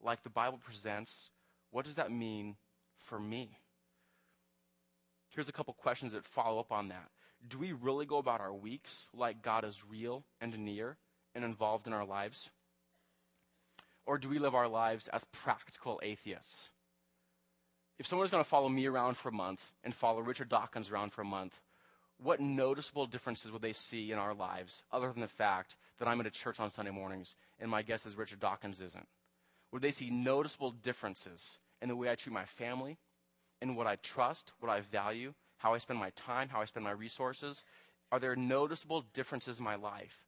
like 0.03 0.23
the 0.23 0.31
Bible 0.31 0.59
presents, 0.63 1.31
what 1.71 1.85
does 1.85 1.97
that 1.97 2.13
mean 2.13 2.57
for 2.97 3.19
me? 3.19 3.59
Here's 5.31 5.49
a 5.49 5.53
couple 5.53 5.75
questions 5.75 6.13
that 6.13 6.25
follow 6.25 6.59
up 6.59 6.73
on 6.73 6.89
that. 6.89 7.11
Do 7.47 7.59
we 7.59 7.73
really 7.73 8.07
go 8.07 8.19
about 8.19 8.41
our 8.41 8.53
weeks 8.53 9.09
like 9.15 9.43
God 9.43 9.65
is 9.65 9.85
real 9.89 10.25
and 10.41 10.59
near 10.59 10.97
and 11.35 11.45
involved 11.45 11.87
in 11.87 11.93
our 11.93 12.05
lives? 12.05 12.51
Or 14.07 14.19
do 14.19 14.29
we 14.29 14.39
live 14.39 14.55
our 14.55 14.69
lives 14.69 15.09
as 15.09 15.25
practical 15.25 16.01
atheists? 16.03 16.71
If 17.99 18.07
someone's 18.07 18.31
going 18.31 18.43
to 18.43 18.49
follow 18.49 18.69
me 18.69 18.87
around 18.87 19.17
for 19.17 19.29
a 19.29 19.33
month 19.33 19.73
and 19.85 19.95
follow 19.95 20.21
Richard 20.21 20.49
Dawkins 20.49 20.91
around 20.91 21.13
for 21.13 21.23
a 21.23 21.27
month, 21.27 21.61
what 22.21 22.41
noticeable 22.41 23.07
differences 23.07 23.53
would 23.53 23.63
they 23.63 23.73
see 23.73 24.11
in 24.11 24.19
our 24.19 24.35
lives 24.35 24.83
other 24.91 25.13
than 25.13 25.21
the 25.21 25.29
fact 25.29 25.77
that 25.99 26.09
I'm 26.09 26.21
at 26.21 26.27
a 26.27 26.31
church 26.31 26.59
on 26.59 26.71
Sunday 26.71 26.91
mornings 26.91 27.37
and 27.61 27.71
my 27.71 27.83
guess 27.83 28.07
is 28.07 28.17
Richard 28.17 28.41
Dawkins 28.41 28.81
isn't? 28.81 29.07
Would 29.73 29.83
they 29.83 29.91
see 29.93 30.11
noticeable 30.11 30.71
differences 30.71 31.59
in 31.81 31.89
the 31.89 31.97
way 31.97 32.11
I 32.11 32.15
treat 32.15 32.33
my 32.33 32.45
family, 32.45 32.99
in 33.61 33.75
what 33.75 33.87
I 33.87 33.97
trust, 33.97 34.53
what 34.59 34.71
I 34.71 34.81
value, 34.81 35.35
how 35.59 35.75
I 35.75 35.79
spend 35.79 35.99
my 35.99 36.11
time, 36.11 36.49
how 36.49 36.61
I 36.61 36.65
spend 36.65 36.85
my 36.85 36.93
resources? 36.93 37.65
Are 38.11 38.19
there 38.19 38.37
noticeable 38.37 39.05
differences 39.13 39.59
in 39.59 39.65
my 39.65 39.75
life 39.75 40.25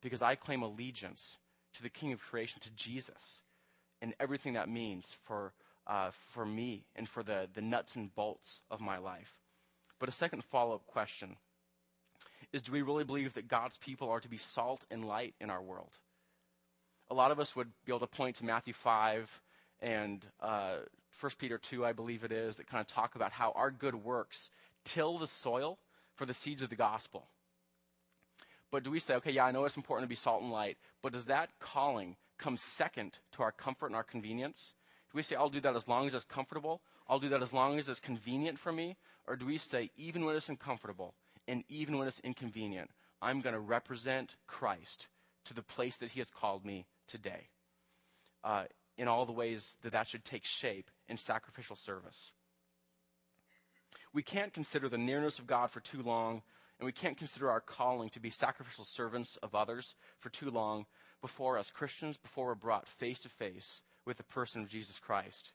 because 0.00 0.22
I 0.22 0.34
claim 0.34 0.62
allegiance 0.62 1.38
to 1.74 1.82
the 1.82 1.88
King 1.88 2.12
of 2.12 2.22
creation, 2.22 2.60
to 2.60 2.70
Jesus, 2.70 3.40
and 4.00 4.14
everything 4.20 4.52
that 4.52 4.68
means 4.68 5.16
for, 5.24 5.52
uh, 5.86 6.10
for 6.12 6.46
me 6.46 6.84
and 6.94 7.08
for 7.08 7.22
the, 7.22 7.48
the 7.52 7.62
nuts 7.62 7.96
and 7.96 8.14
bolts 8.14 8.60
of 8.70 8.80
my 8.80 8.98
life? 8.98 9.34
But 9.98 10.08
a 10.08 10.12
second 10.12 10.44
follow 10.44 10.74
up 10.74 10.86
question 10.86 11.36
is 12.52 12.62
do 12.62 12.72
we 12.72 12.82
really 12.82 13.04
believe 13.04 13.34
that 13.34 13.48
God's 13.48 13.76
people 13.78 14.10
are 14.10 14.20
to 14.20 14.28
be 14.28 14.36
salt 14.36 14.84
and 14.90 15.04
light 15.04 15.34
in 15.40 15.50
our 15.50 15.62
world? 15.62 15.98
A 17.10 17.14
lot 17.14 17.30
of 17.30 17.40
us 17.40 17.56
would 17.56 17.70
be 17.84 17.90
able 17.90 18.00
to 18.00 18.06
point 18.06 18.36
to 18.36 18.44
Matthew 18.44 18.72
5 18.72 19.40
and 19.80 20.24
uh, 20.40 20.76
1 21.20 21.32
Peter 21.38 21.58
2, 21.58 21.84
I 21.84 21.92
believe 21.92 22.24
it 22.24 22.32
is, 22.32 22.56
that 22.56 22.66
kind 22.66 22.80
of 22.80 22.86
talk 22.86 23.14
about 23.14 23.32
how 23.32 23.52
our 23.52 23.70
good 23.70 23.94
works 23.94 24.50
till 24.84 25.18
the 25.18 25.26
soil 25.26 25.78
for 26.14 26.26
the 26.26 26.34
seeds 26.34 26.62
of 26.62 26.70
the 26.70 26.76
gospel. 26.76 27.28
But 28.70 28.82
do 28.82 28.90
we 28.90 29.00
say, 29.00 29.14
okay, 29.16 29.30
yeah, 29.30 29.44
I 29.44 29.52
know 29.52 29.64
it's 29.64 29.76
important 29.76 30.04
to 30.04 30.08
be 30.08 30.16
salt 30.16 30.42
and 30.42 30.50
light, 30.50 30.78
but 31.02 31.12
does 31.12 31.26
that 31.26 31.50
calling 31.60 32.16
come 32.38 32.56
second 32.56 33.18
to 33.32 33.42
our 33.42 33.52
comfort 33.52 33.86
and 33.86 33.96
our 33.96 34.02
convenience? 34.02 34.74
Do 35.12 35.16
we 35.16 35.22
say, 35.22 35.36
I'll 35.36 35.48
do 35.48 35.60
that 35.60 35.76
as 35.76 35.86
long 35.86 36.06
as 36.06 36.14
it's 36.14 36.24
comfortable? 36.24 36.82
I'll 37.08 37.20
do 37.20 37.28
that 37.28 37.42
as 37.42 37.52
long 37.52 37.78
as 37.78 37.88
it's 37.88 38.00
convenient 38.00 38.58
for 38.58 38.72
me? 38.72 38.96
Or 39.26 39.36
do 39.36 39.46
we 39.46 39.58
say, 39.58 39.90
even 39.96 40.24
when 40.24 40.34
it's 40.34 40.48
uncomfortable 40.48 41.14
and 41.46 41.64
even 41.68 41.98
when 41.98 42.08
it's 42.08 42.20
inconvenient, 42.20 42.90
I'm 43.22 43.40
going 43.40 43.54
to 43.54 43.60
represent 43.60 44.36
Christ 44.46 45.08
to 45.44 45.54
the 45.54 45.62
place 45.62 45.96
that 45.98 46.10
He 46.10 46.20
has 46.20 46.30
called 46.30 46.64
me 46.64 46.86
today? 47.06 47.48
Uh, 48.42 48.64
in 48.96 49.08
all 49.08 49.26
the 49.26 49.32
ways 49.32 49.78
that 49.82 49.92
that 49.92 50.08
should 50.08 50.24
take 50.24 50.44
shape 50.44 50.90
in 51.08 51.16
sacrificial 51.16 51.76
service. 51.76 52.32
We 54.14 54.22
can't 54.22 54.52
consider 54.52 54.88
the 54.88 54.96
nearness 54.96 55.40
of 55.40 55.48
God 55.48 55.72
for 55.72 55.80
too 55.80 56.00
long, 56.00 56.42
and 56.78 56.86
we 56.86 56.92
can't 56.92 57.18
consider 57.18 57.50
our 57.50 57.60
calling 57.60 58.08
to 58.10 58.20
be 58.20 58.30
sacrificial 58.30 58.84
servants 58.84 59.36
of 59.42 59.56
others 59.56 59.96
for 60.20 60.30
too 60.30 60.50
long 60.50 60.86
before 61.20 61.58
us 61.58 61.70
Christians, 61.70 62.16
before 62.16 62.46
we're 62.46 62.54
brought 62.54 62.86
face 62.86 63.18
to 63.20 63.28
face 63.28 63.82
with 64.06 64.16
the 64.16 64.22
person 64.22 64.62
of 64.62 64.68
Jesus 64.68 65.00
Christ. 65.00 65.52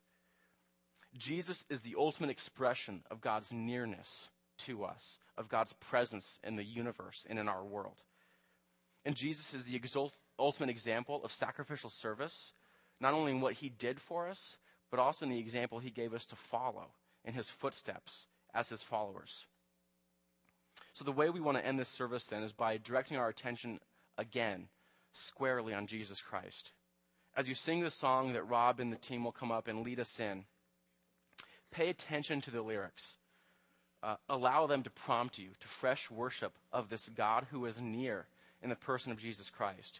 Jesus 1.18 1.64
is 1.70 1.82
the 1.82 1.96
ultimate 1.98 2.30
expression 2.30 3.04
of 3.10 3.22
God's 3.22 3.54
nearness 3.54 4.28
to 4.60 4.84
us, 4.84 5.20
of 5.38 5.48
God's 5.48 5.74
presence 5.74 6.38
in 6.44 6.58
the 6.58 6.64
universe 6.64 7.26
and 7.30 7.40
in 7.40 7.48
our 7.48 7.64
world. 7.64 8.04
And 9.06 9.16
Jesus 9.16 9.54
is 9.54 9.66
the 9.66 9.76
exult- 9.78 10.18
ultimate 10.38 10.70
example 10.70 11.24
of 11.24 11.32
sacrificial 11.32 11.90
service 11.90 12.52
not 13.00 13.14
only 13.14 13.32
in 13.32 13.40
what 13.40 13.54
he 13.54 13.70
did 13.70 14.02
for 14.02 14.28
us, 14.28 14.58
but 14.92 15.00
also 15.00 15.24
in 15.24 15.32
the 15.32 15.40
example 15.40 15.80
he 15.80 15.90
gave 15.90 16.14
us 16.14 16.26
to 16.26 16.36
follow 16.36 16.88
in 17.24 17.34
his 17.34 17.50
footsteps 17.50 18.28
as 18.54 18.70
his 18.70 18.84
followers. 18.84 19.46
So, 20.94 21.06
the 21.06 21.12
way 21.12 21.30
we 21.30 21.40
want 21.40 21.58
to 21.58 21.66
end 21.66 21.80
this 21.80 21.90
service 21.90 22.28
then 22.28 22.44
is 22.44 22.52
by 22.52 22.78
directing 22.78 23.18
our 23.18 23.30
attention 23.30 23.80
again 24.18 24.68
squarely 25.14 25.74
on 25.74 25.88
Jesus 25.88 26.22
Christ. 26.22 26.72
As 27.36 27.48
you 27.48 27.56
sing 27.56 27.82
the 27.82 27.92
song 27.92 28.34
that 28.34 28.44
Rob 28.44 28.80
and 28.80 28.92
the 28.92 28.98
team 28.98 29.24
will 29.24 29.32
come 29.32 29.52
up 29.52 29.68
and 29.68 29.84
lead 29.84 30.00
us 30.00 30.20
in, 30.20 30.46
pay 31.72 31.90
attention 31.90 32.42
to 32.42 32.52
the 32.52 32.62
lyrics. 32.62 33.16
Uh, 34.02 34.16
allow 34.30 34.66
them 34.66 34.82
to 34.84 34.90
prompt 34.90 35.38
you 35.38 35.50
to 35.60 35.68
fresh 35.68 36.10
worship 36.10 36.54
of 36.72 36.90
this 36.90 37.10
God 37.10 37.48
who 37.52 37.66
is 37.66 37.80
near 37.80 38.28
in 38.62 38.70
the 38.70 38.76
person 38.76 39.12
of 39.12 39.18
Jesus 39.18 39.50
Christ 39.50 40.00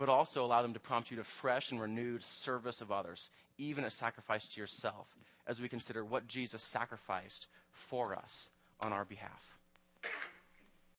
but 0.00 0.08
also 0.08 0.42
allow 0.42 0.62
them 0.62 0.72
to 0.72 0.80
prompt 0.80 1.10
you 1.10 1.18
to 1.18 1.22
fresh 1.22 1.70
and 1.70 1.78
renewed 1.78 2.24
service 2.24 2.80
of 2.80 2.90
others, 2.90 3.28
even 3.58 3.84
a 3.84 3.90
sacrifice 3.90 4.48
to 4.48 4.58
yourself, 4.58 5.06
as 5.50 5.60
we 5.60 5.68
consider 5.68 6.04
what 6.04 6.28
Jesus 6.28 6.62
sacrificed 6.62 7.48
for 7.72 8.14
us 8.14 8.48
on 8.80 8.92
our 8.92 9.04
behalf. 9.04 9.59